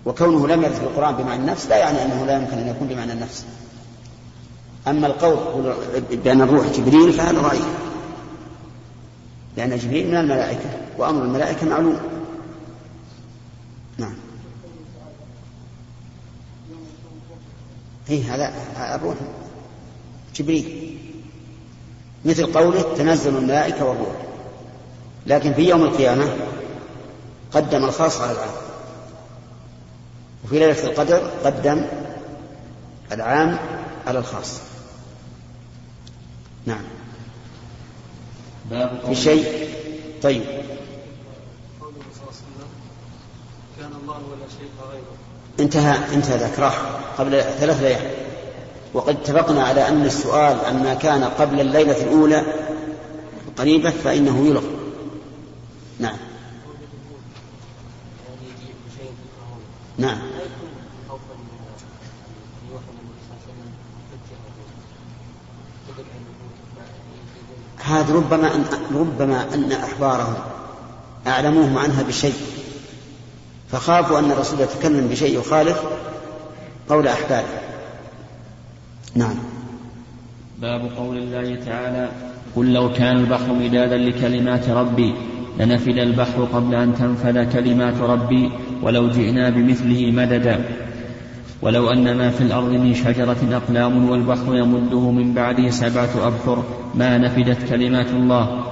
[0.07, 3.13] وكونه لم يرد في القرآن بمعنى النفس لا يعني أنه لا يمكن أن يكون بمعنى
[3.13, 3.45] النفس.
[4.89, 5.75] أما القول
[6.25, 7.67] بأن الروح جبريل فهذا ضعيف
[9.57, 11.97] لأن جبريل من الملائكة وأمر الملائكة معلوم
[13.99, 14.15] نعم
[18.11, 18.53] إيه هذا
[18.95, 19.17] الروح.
[20.35, 20.99] جبريل.
[22.25, 24.17] مثل قوله تنزل الملائكة والروح.
[25.27, 26.37] لكن في يوم القيامة
[27.53, 28.55] قدم الخاص على العام.
[30.45, 31.87] وفي ليلة القدر قدم
[33.13, 33.59] العام
[34.07, 34.61] على الخاص.
[36.67, 36.85] نعم.
[38.71, 39.69] باب في شيء؟
[40.23, 40.43] طيب.
[41.81, 42.69] قوله صلى الله عليه وسلم
[43.79, 45.28] كان الله ولا شيء غيره.
[45.61, 46.83] انتهى انتهى ذاك راح
[47.19, 48.11] قبل ثلاث ليال.
[48.95, 52.43] وقد اتفقنا على أن السؤال عما كان قبل الليلة الأولى
[53.57, 54.71] قريبة فإنه يلغى.
[55.99, 56.17] نعم.
[59.99, 60.19] نعم.
[67.79, 70.35] هذا ربما أن ربما أن أحبارهم
[71.27, 72.58] أعلموهم عنها بشيء.
[73.71, 75.83] فخافوا أن الرسول يتكلم بشيء يخالف
[76.89, 77.45] قول أحباره
[79.15, 79.35] نعم.
[80.59, 82.09] باب قول الله تعالى
[82.57, 85.15] قل لو كان البحر مدادا لكلمات ربي
[85.59, 88.51] لنفد البحر قبل أن تنفذ كلمات ربي
[88.83, 90.65] ولو جئنا بمثله مددا.
[91.63, 97.19] ولو أن ما في الأرض من شجرة أقلام والبحر يمده من بعده سبعة أبحر ما
[97.19, 98.68] نفدت كلمات الله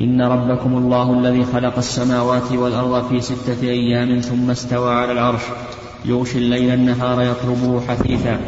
[0.00, 5.42] إن ربكم الله الذي خلق السماوات والأرض في ستة أيام ثم استوى على العرش.
[6.04, 8.40] يغشي الليل النهار يطلبه حثيثا.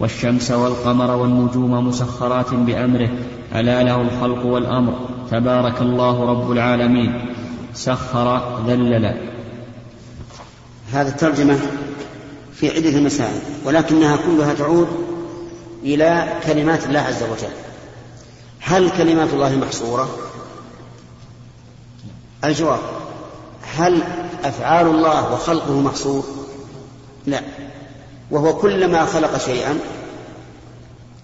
[0.00, 3.08] والشمس والقمر والنجوم مسخرات بأمره.
[3.54, 5.08] ألا له الخلق والأمر.
[5.30, 7.34] تبارك الله رب العالمين.
[7.74, 9.14] سخر ذلل.
[10.92, 11.58] هذه الترجمة
[12.54, 14.88] في عدة مسائل ولكنها كلها تعود
[15.84, 17.54] إلى كلمات الله عز وجل.
[18.60, 20.08] هل كلمات الله محصورة؟
[22.44, 22.78] الجواب
[23.76, 24.02] هل
[24.44, 26.24] أفعال الله وخلقه محصور؟
[27.26, 27.40] لا
[28.30, 29.78] وهو كلما خلق شيئا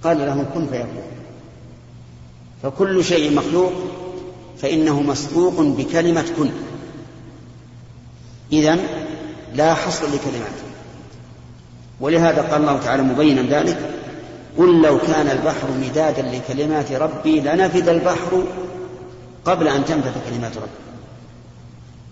[0.04, 1.02] قال له كن فيكون.
[2.62, 3.72] فكل شيء مخلوق
[4.58, 6.50] فإنه مسبوق بكلمة كن.
[8.52, 8.80] إذن
[9.54, 10.66] لا حصر لكلماته
[12.00, 13.90] ولهذا قال الله تعالى مبينا ذلك
[14.58, 18.44] قل لو كان البحر مدادا لكلمات ربي لنفد البحر
[19.44, 20.85] قبل أن تنفذ كلمات ربي.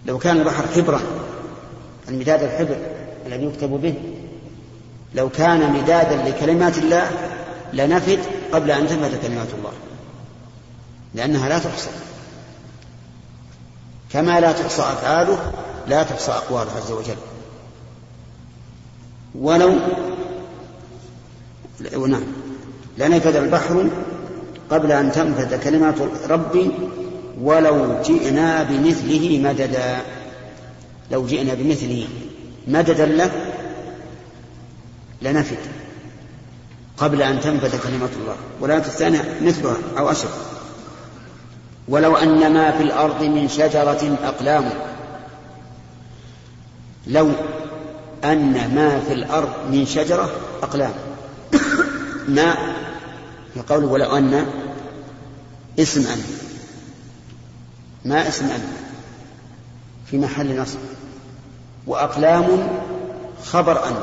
[0.06, 1.00] لو كان البحر حبرا
[2.08, 2.76] المداد الحبر
[3.26, 3.94] الذي يكتب به
[5.14, 7.10] لو كان مدادا لكلمات الله
[7.72, 8.18] لنفد
[8.52, 9.72] قبل أن تنفذ كلمات الله.
[11.14, 11.90] لأنها لا تحصى.
[14.12, 15.52] كما لا تحصى أفعاله
[15.88, 17.16] لا تحصى أقواله عز وجل.
[19.34, 19.78] ولو
[22.06, 22.24] نعم
[22.98, 23.88] لنفذ البحر
[24.70, 25.94] قبل أن تنفذ كلمات
[26.28, 26.70] ربي
[27.40, 30.00] ولو جئنا بمثله مددا.
[31.10, 32.08] لو جئنا بمثله
[32.66, 33.30] مددا له
[35.22, 35.58] لنفد
[36.96, 40.28] قبل أن تنفذ كلمة الله ولا الثانية مثلها أو أشد
[41.88, 44.70] ولو أن ما في الأرض من شجرة أقلام.
[47.06, 47.30] لو
[48.24, 50.30] أن ما في الأرض من شجرة
[50.62, 50.92] أقلام.
[52.28, 52.54] ما
[53.54, 54.46] في ولو أن
[55.78, 56.43] اسم أن.
[58.04, 58.72] ما اسم أن
[60.06, 60.78] في محل نصب.
[61.86, 62.68] وأقلام
[63.44, 63.96] خبر أن.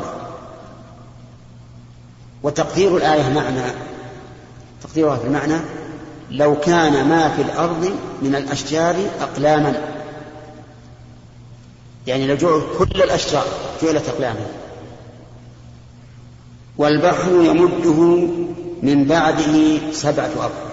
[2.44, 3.72] وتقدير الآية معنى.
[4.84, 5.58] تقديرها في المعنى.
[6.32, 9.82] لو كان ما في الأرض من الأشجار أقلاما.
[12.08, 13.46] يعني لو جعل كل الأشجار
[13.84, 14.46] جعلت أقلاما.
[16.78, 18.28] والبحر يمده
[18.84, 20.71] من بعده سبعة أبحر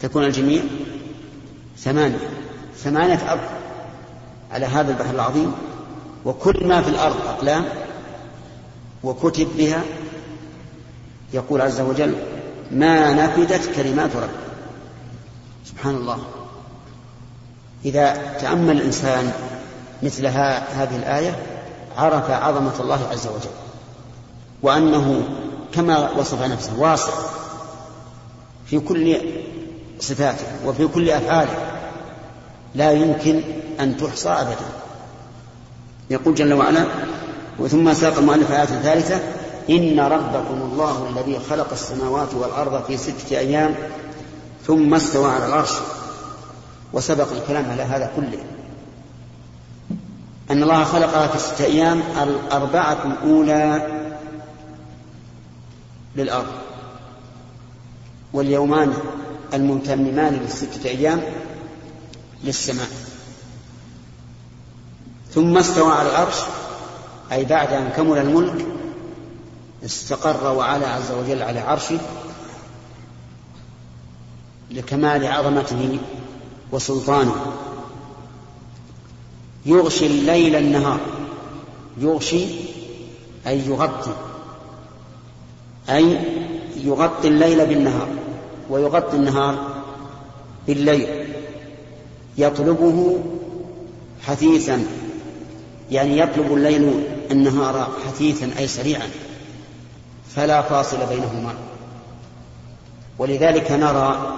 [0.00, 0.62] تكون الجميع
[1.78, 2.18] ثمانية.
[2.76, 3.48] ثمانية أبحر
[4.52, 5.52] على هذا البحر العظيم
[6.24, 7.64] وكل ما في الأرض أقلام
[9.04, 9.82] وكتب بها
[11.32, 12.14] يقول عز وجل
[12.70, 14.32] ما نفدت كلمات ربي.
[15.64, 16.18] سبحان الله.
[17.84, 19.32] إذا تأمل الإنسان
[20.02, 21.36] مثل هذه الآية
[21.96, 23.50] عرف عظمة الله عز وجل
[24.62, 25.22] وأنه
[25.72, 27.38] كما وصف نفسه واصف
[28.66, 29.16] في كل
[30.00, 31.56] صفاته وفي كل أفعاله.
[32.74, 33.42] لا يمكن
[33.80, 34.66] أن تحصى أبدا.
[36.10, 36.84] يقول جل وعلا
[37.58, 39.20] وثم ساق المؤلف آية ثالثة
[39.70, 43.74] إن ربكم الله الذي خلق السماوات والأرض في ستة أيام
[44.66, 45.72] ثم استوى على العرش.
[46.92, 48.38] وسبق الكلام على هذا كله.
[50.50, 53.86] أن الله خلقها في ستة أيام الأربعة الأولى
[56.16, 56.46] للأرض
[58.32, 58.92] واليومان
[59.54, 61.22] المتممان للستة أيام
[62.44, 62.88] للسماء.
[65.30, 66.36] ثم استوى على العرش
[67.32, 68.66] أي بعد أن كمل الملك
[69.84, 71.98] استقر وعلى عز وجل على عرشه
[74.70, 75.98] لكمال عظمته
[76.72, 77.52] وسلطانه.
[79.66, 81.00] يغشي الليل النهار
[81.98, 82.46] يغشي
[83.46, 84.14] أي يغطي
[85.88, 86.18] أي
[86.76, 88.08] يغطي الليل بالنهار.
[88.70, 89.58] ويغطي النهار
[90.66, 91.34] بالليل
[92.38, 93.18] يطلبه
[94.22, 94.84] حثيثا
[95.90, 99.08] يعني يطلب الليل النهار حثيثا أي سريعا
[100.36, 101.54] فلا فاصل بينهما.
[103.18, 104.34] ولذلك نرى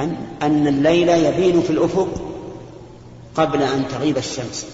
[0.00, 2.08] أن, أن الليل يبين في الأفق
[3.34, 4.66] قبل أن تغيب الشمس.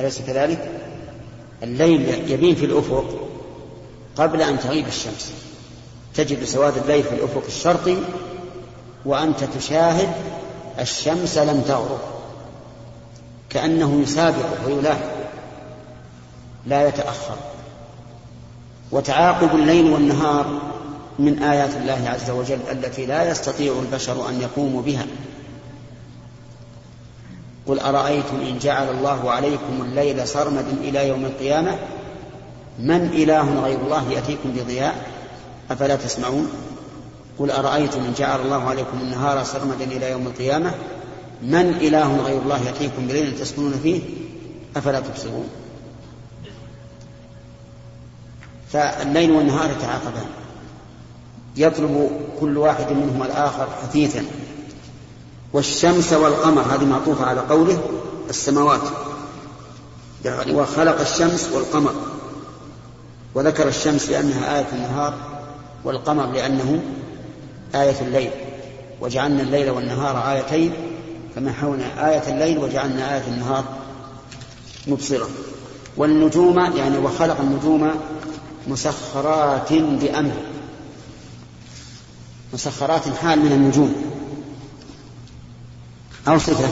[0.00, 0.80] أليس كذلك؟
[1.62, 3.28] الليل يبين في الأفق
[4.16, 5.32] قبل أن تغيب الشمس.
[6.14, 7.96] تجد سواد الليل في الأفق الشرقي
[9.04, 10.08] وأنت تشاهد
[10.80, 11.98] الشمس لم تغرب
[13.50, 15.14] كأنه يسابق ويلاحق
[16.66, 17.36] لا يتأخر.
[18.92, 20.46] وتعاقب الليل والنهار
[21.18, 25.06] من آيات الله عز وجل التي لا يستطيع البشر أن يقوموا بها.
[27.66, 31.78] قل أرأيتم إن جعل الله عليكم الليل سرمدا إلى يوم القيامة؟
[32.78, 35.13] من إله غير الله يأتيكم بضياء؟
[35.70, 36.48] أفلا تسمعون؟
[37.38, 40.74] قل أرأيتم إن جعل الله عليكم النهار سرمدا إلى يوم القيامة؟
[41.42, 44.00] من إله غير الله يأتيكم بليل تسكنون فيه؟
[44.76, 45.48] أفلا تبصرون؟
[48.72, 50.26] فالليل والنهار يتعاقبان
[51.56, 52.10] يطلب
[52.40, 54.24] كل واحد منهما الآخر حثيثا.
[55.52, 57.82] والشمس والقمر هذه معطوفة على قوله
[58.30, 58.80] السماوات.
[60.24, 61.94] يعني وخلق الشمس والقمر.
[63.34, 65.33] وذكر الشمس لأنها آية النهار.
[65.84, 66.82] والقمر لأنه
[67.74, 68.30] آية الليل
[69.00, 70.72] وجعلنا الليل والنهار آيتين
[71.34, 73.64] فمحونا آية الليل وجعلنا آية النهار
[74.86, 75.28] مبصرة.
[75.96, 77.90] والنجوم يعني وخلق النجوم
[78.68, 80.42] مسخرات بأمره
[82.52, 83.94] مسخرات حال من النجوم.
[86.28, 86.68] أو صفة.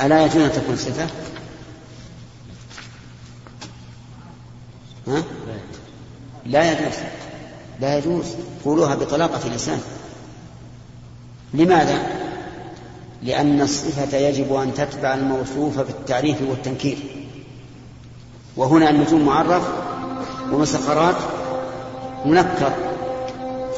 [0.00, 1.06] ألا يجوز أن تكون صفة؟
[5.06, 5.22] ها؟
[6.46, 6.98] لا يجوز
[7.80, 8.24] لا يجوز
[8.64, 9.80] قولوها بطلاقة اللسان
[11.54, 12.24] لماذا؟
[13.22, 16.98] لأن الصفة يجب أن تتبع الموصوف في التعريف والتنكير
[18.56, 19.62] وهنا النجوم معرف
[20.52, 21.16] ومسخرات
[22.24, 22.72] منكر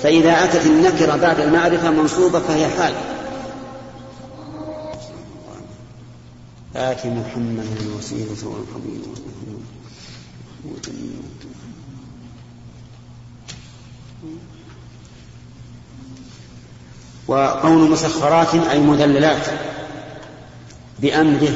[0.03, 2.95] فإذا أتت النكرة بعد المعرفة منصوبة فهي حال
[6.77, 9.07] آت محمد الوسيلة والفضيلة
[17.29, 19.47] وقول مسخرات أي مذللات
[20.99, 21.55] بأمره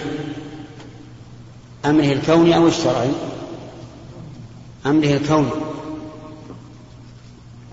[1.84, 3.10] أمره الكوني أو الشرعي
[4.86, 5.50] أمره الكوني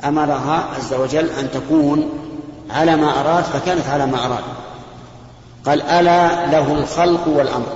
[0.05, 2.09] أمرها عز وجل أن تكون
[2.69, 4.43] على ما أراد فكانت على ما أراد.
[5.65, 7.73] قال ألا له الخلق والأمر.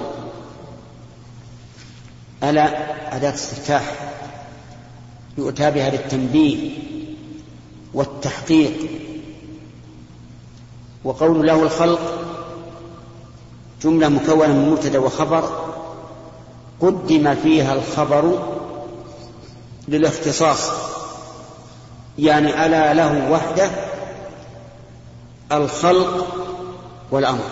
[2.43, 3.83] ألا أداة استفتاح.
[5.37, 6.71] يؤتى بها للتنبيه
[7.93, 8.73] والتحقيق.
[11.03, 11.99] وقول له الخلق
[13.81, 15.49] جملة مكونة من مبتدأ وخبر
[16.81, 18.39] قدم فيها الخبر
[19.87, 20.69] للاختصاص.
[22.19, 23.69] يعني ألا له وحده
[25.51, 26.27] الخلق
[27.11, 27.43] والأمر.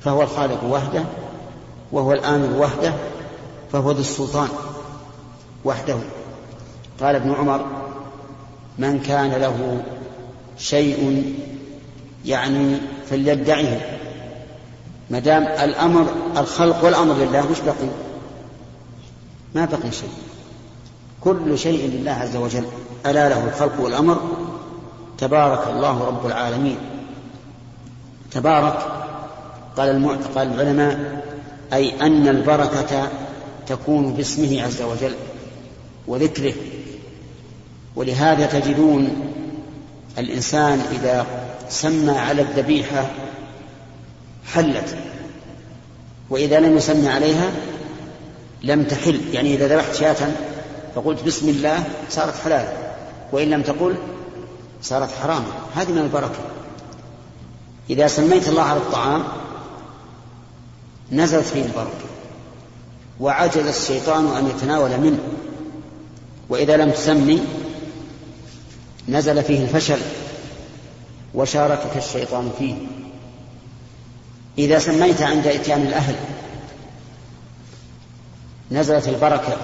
[0.00, 1.04] فهو الخالق وحده
[1.92, 2.92] وهو الآمر وحده
[3.72, 4.48] فهو ذو السلطان
[5.64, 5.96] وحده.
[7.00, 7.83] قال ابن عمر
[8.78, 9.82] من كان له
[10.58, 11.34] شيء
[12.24, 12.76] يعني
[13.10, 13.80] فليدعه
[15.10, 16.06] ما دام الأمر
[16.36, 17.88] الخلق والأمر لله مش بقي.
[19.54, 20.12] ما بقي شيء.
[21.20, 22.64] كل شيء لله عز وجل.
[23.06, 24.20] ألا له الخلق والأمر؟
[25.18, 26.76] تبارك الله رب العالمين.
[28.30, 28.78] تبارك
[29.76, 31.22] قال قال العلماء
[31.72, 33.08] أي أن البركة
[33.66, 35.14] تكون باسمه عز وجل
[36.06, 36.54] وذكره.
[37.96, 39.30] ولهذا تجدون
[40.18, 41.26] الإنسان إذا
[41.68, 43.10] سمى على الذبيحة
[44.46, 44.96] حلت
[46.30, 47.50] وإذا لم يسمي عليها
[48.62, 49.20] لم تحل.
[49.32, 50.32] يعني إذا ذبحت شاة
[50.94, 52.72] فقلت بسم الله صارت حلالا
[53.32, 53.94] وإن لم تقل
[54.82, 56.38] صارت حراما هذه من البركة.
[57.90, 59.24] إذا سميت الله على الطعام
[61.12, 62.04] نزلت فيه البركة
[63.20, 65.18] وعجز الشيطان أن يتناول منه
[66.48, 67.42] وإذا لم تسمي
[69.08, 69.98] نزل فيه الفشل
[71.34, 72.74] وشاركك الشيطان فيه.
[74.58, 76.14] إذا سميت عند إتيان الأهل
[78.70, 79.56] نزلت البركة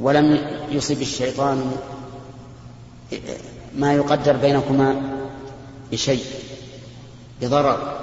[0.00, 0.38] ولم
[0.70, 1.72] يصب الشيطان
[3.76, 5.02] ما يقدر بينكما
[5.92, 6.24] بشيء
[7.40, 7.98] بضرر.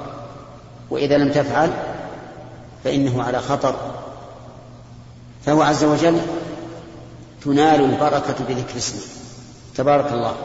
[0.89, 1.71] وإذا لم تفعل
[2.83, 3.75] فإنه على خطر.
[5.45, 6.21] فهو عز وجل
[7.43, 9.24] تنال البركة بذكر اسمه.
[9.75, 10.35] تبارك الله.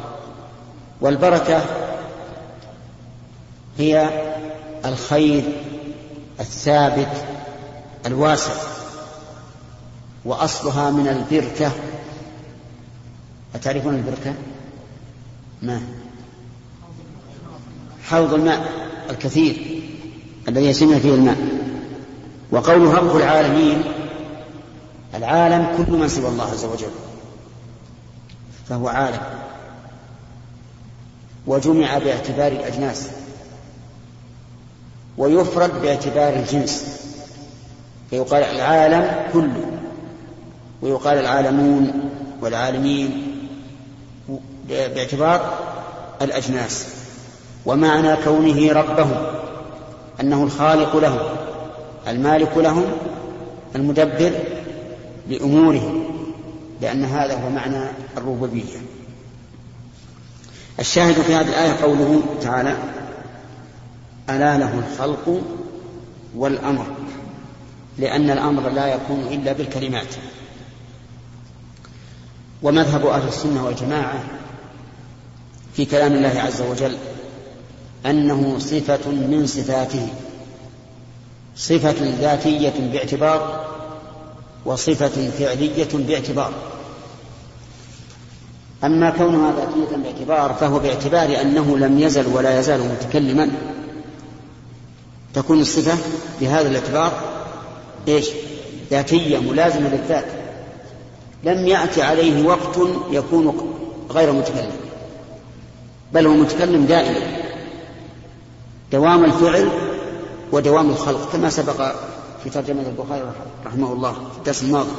[1.00, 1.64] والبركة
[3.78, 4.10] هي
[4.84, 5.42] الخير
[6.40, 7.24] الثابت
[8.06, 8.52] الواسع
[10.24, 11.72] وأصلها من البركة.
[13.54, 14.34] أتعرفون البركة؟
[15.62, 15.80] ما؟
[18.04, 18.72] حوض الماء
[19.10, 19.82] الكثير
[20.48, 21.36] الذي يسمى فيه الماء.
[22.50, 23.82] وقوله رب العالمين
[25.14, 27.09] العالم كل من سوى الله عز وجل.
[28.70, 29.20] فهو عالم
[31.46, 33.08] وجمع باعتبار الأجناس
[35.18, 37.00] ويفرد باعتبار الجنس
[38.10, 39.70] فيقال العالم كله
[40.82, 42.10] ويقال العالمون
[42.42, 43.36] والعالمين
[44.68, 45.58] باعتبار
[46.22, 46.86] الأجناس
[47.66, 49.26] ومعنى كونه ربهم
[50.20, 51.20] أنه الخالق لهم
[52.08, 52.84] المالك لهم
[53.74, 54.32] المدبر
[55.28, 55.99] لأمورهم
[56.80, 58.78] لأن هذا هو معنى الربوبية.
[60.80, 62.76] الشاهد في هذه الآية قوله تعالى
[64.30, 65.42] ألا له الخلق
[66.36, 66.86] والأمر
[67.98, 70.14] لأن الأمر لا يكون إلا بالكلمات.
[72.62, 74.24] ومذهب أهل السنة والجماعة
[75.74, 76.96] في كلام الله عز وجل
[78.06, 80.08] أنه صفة من صفاته
[81.56, 83.69] صفة ذاتية باعتبار
[84.64, 86.52] وصفة فعلية باعتبار.
[88.84, 93.50] أما كونها ذاتية باعتبار فهو باعتبار أنه لم يزل ولا يزال متكلما.
[95.34, 95.98] تكون الصفة
[96.40, 97.12] بهذا الاعتبار
[98.08, 98.28] إيش؟
[98.90, 100.26] ذاتية ملازمة للذات.
[101.44, 102.78] لم يأتي عليه وقت
[103.10, 103.72] يكون
[104.10, 104.72] غير متكلم
[106.12, 107.40] بل هو متكلم دائما.
[108.92, 109.68] دوام الفعل
[110.52, 111.94] ودوام الخلق كما سبق
[112.44, 113.32] في ترجمة البخاري
[113.66, 114.12] رحمه الله.
[114.12, 114.90] في الدرس الماضي.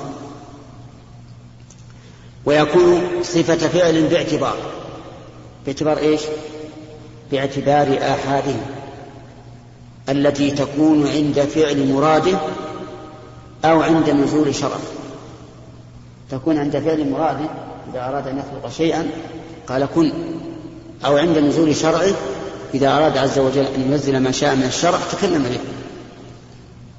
[2.45, 4.55] ويكون صفة فعل باعتبار.
[5.65, 6.21] باعتبار إيش؟
[7.31, 8.55] باعتبار آحاده.
[10.09, 12.37] التي تكون عند فعل مراده
[13.65, 14.77] أو عند نزول شرع
[16.31, 17.49] تكون عند فعل مراده
[17.91, 19.07] إذا أراد أن يخلق شيئا
[19.67, 20.11] قال كن.
[21.05, 22.13] أو عند نزول شرعه
[22.73, 25.59] إذا أراد عز وجل أن ينزل ما شاء من الشرع تكلم به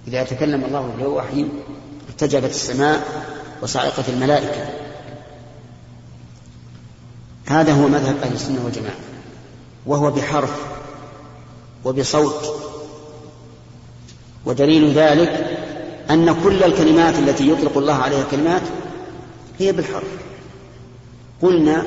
[0.09, 1.47] إذا تكلم الله بالوحي
[2.09, 3.03] ارتجفت السماء
[3.63, 4.67] وصعقت الملائكة.
[7.47, 8.95] هذا هو مذهب أهل السنة والجماعة
[9.87, 10.63] وهو بحرف
[11.85, 12.55] وبصوت.
[14.45, 15.59] ودليل ذلك
[16.11, 18.63] أن كل الكلمات التي يطلق الله عليها كلمات
[19.59, 20.09] هي بالحرف.
[21.43, 21.83] قلنا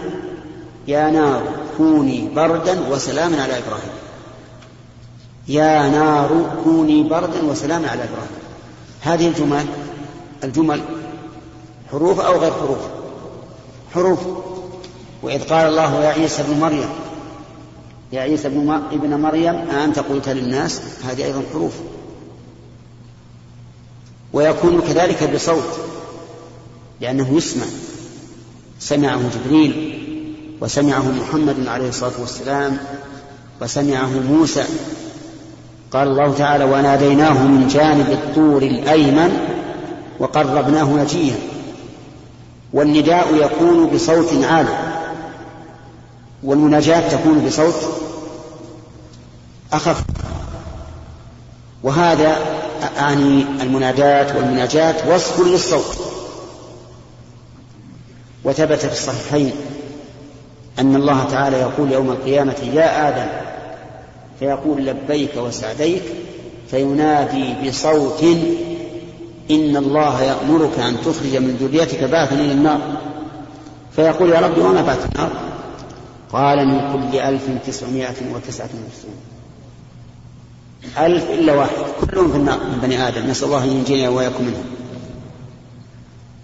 [0.88, 1.44] يا نار
[1.78, 4.05] كوني بردا وسلاما على إبراهيم.
[5.48, 8.46] يا نار كوني بردا وسلاما على إبراهيم.
[9.02, 9.66] هذه الجمل
[10.44, 10.82] الجمل
[11.92, 12.80] حروف أو غير حروف؟
[13.94, 14.20] حروف.
[15.24, 16.90] وإذ قال الله يا عيسى ابن مريم
[18.12, 18.48] يا عيسى
[18.92, 21.74] ابن مريم أأنت قلت للناس؟ هذه أيضا حروف.
[24.34, 25.80] ويكون كذلك بصوت
[27.02, 27.66] لأنه يسمع.
[28.80, 30.02] سمعه جبريل
[30.62, 32.78] وسمعه محمد عليه الصلاة والسلام
[33.62, 34.66] وسمعه موسى
[35.96, 39.40] قال الله تعالى وناديناه من جانب الطور الأيمن
[40.20, 41.36] وقربناه نجيا.
[42.74, 44.78] والنداء يكون بصوت عالي
[46.44, 47.76] والمناجاة تكون بصوت
[49.74, 50.04] أخف.
[51.84, 52.38] وهذا
[53.00, 55.98] أعني المنادات والمناجات وصف للصوت.
[58.44, 59.52] وثبت في الصحيحين
[60.80, 63.55] أن الله تعالى يقول يوم القيامة يا آدم
[64.40, 66.04] فيقول لبيك وسعديك
[66.72, 68.24] فينادي بصوت
[69.52, 72.80] إن الله يأمرك أن تخرج من ذريتك باثا إلى النار.
[73.96, 75.32] فيقول يا رب وما بات النار؟
[76.34, 76.80] قال من
[77.12, 79.16] كل ألف تسعمائة وتسعة وتسعين
[80.98, 81.72] ألف إلا واحد
[82.02, 83.28] كلهم في النار من بني آدم.
[83.28, 84.66] نسأل الله أن ينجينا وإياكم منهم.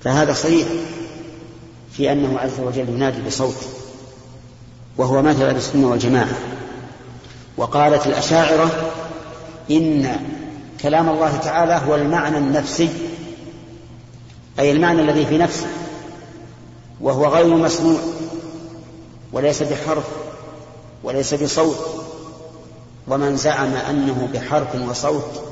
[0.01, 0.67] فهذا صريح
[1.91, 3.55] في أنه عز وجل ينادي بصوت
[4.97, 6.35] وهو مذهب السنة والجماعة.
[7.61, 8.91] وقالت الأشاعرة
[9.71, 10.19] إن
[10.81, 12.89] كلام الله تعالى هو المعنى النفسي
[14.59, 15.67] أي المعنى الذي في نفسه
[17.01, 17.99] وهو غير مسموع
[19.33, 20.07] وليس بحرف
[21.03, 21.77] وليس بصوت
[23.07, 25.43] ومن زعم أنه بحرف وصوت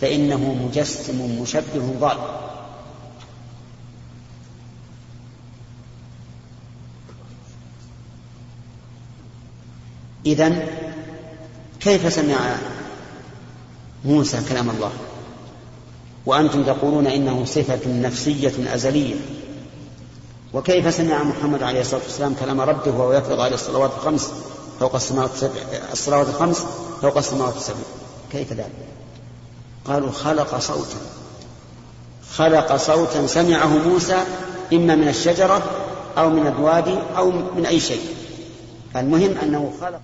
[0.00, 2.18] فإنه مجسم مشبه ضال.
[10.26, 10.66] إذن
[11.84, 12.56] كيف سمع
[14.04, 14.92] موسى كلام الله؟
[16.26, 19.14] وأنتم تقولون إنه صفة نفسية أزلية.
[20.52, 24.30] وكيف سمع محمد عليه الصلاة والسلام كلام ربه وهو يفرض عليه الصلوات الخمس
[24.80, 25.60] فوق السماوات السبع
[25.92, 26.64] الصلوات الخمس
[27.02, 27.76] فوق السماوات السبع؟
[28.32, 28.72] كيف ذلك؟
[29.84, 30.98] قالوا خلق صوتا.
[32.34, 34.24] خلق صوتا سمعه موسى
[34.72, 35.62] إما من الشجرة
[36.18, 38.02] أو من الوادي أو من أي شيء.
[38.96, 40.00] المهم أنه خلق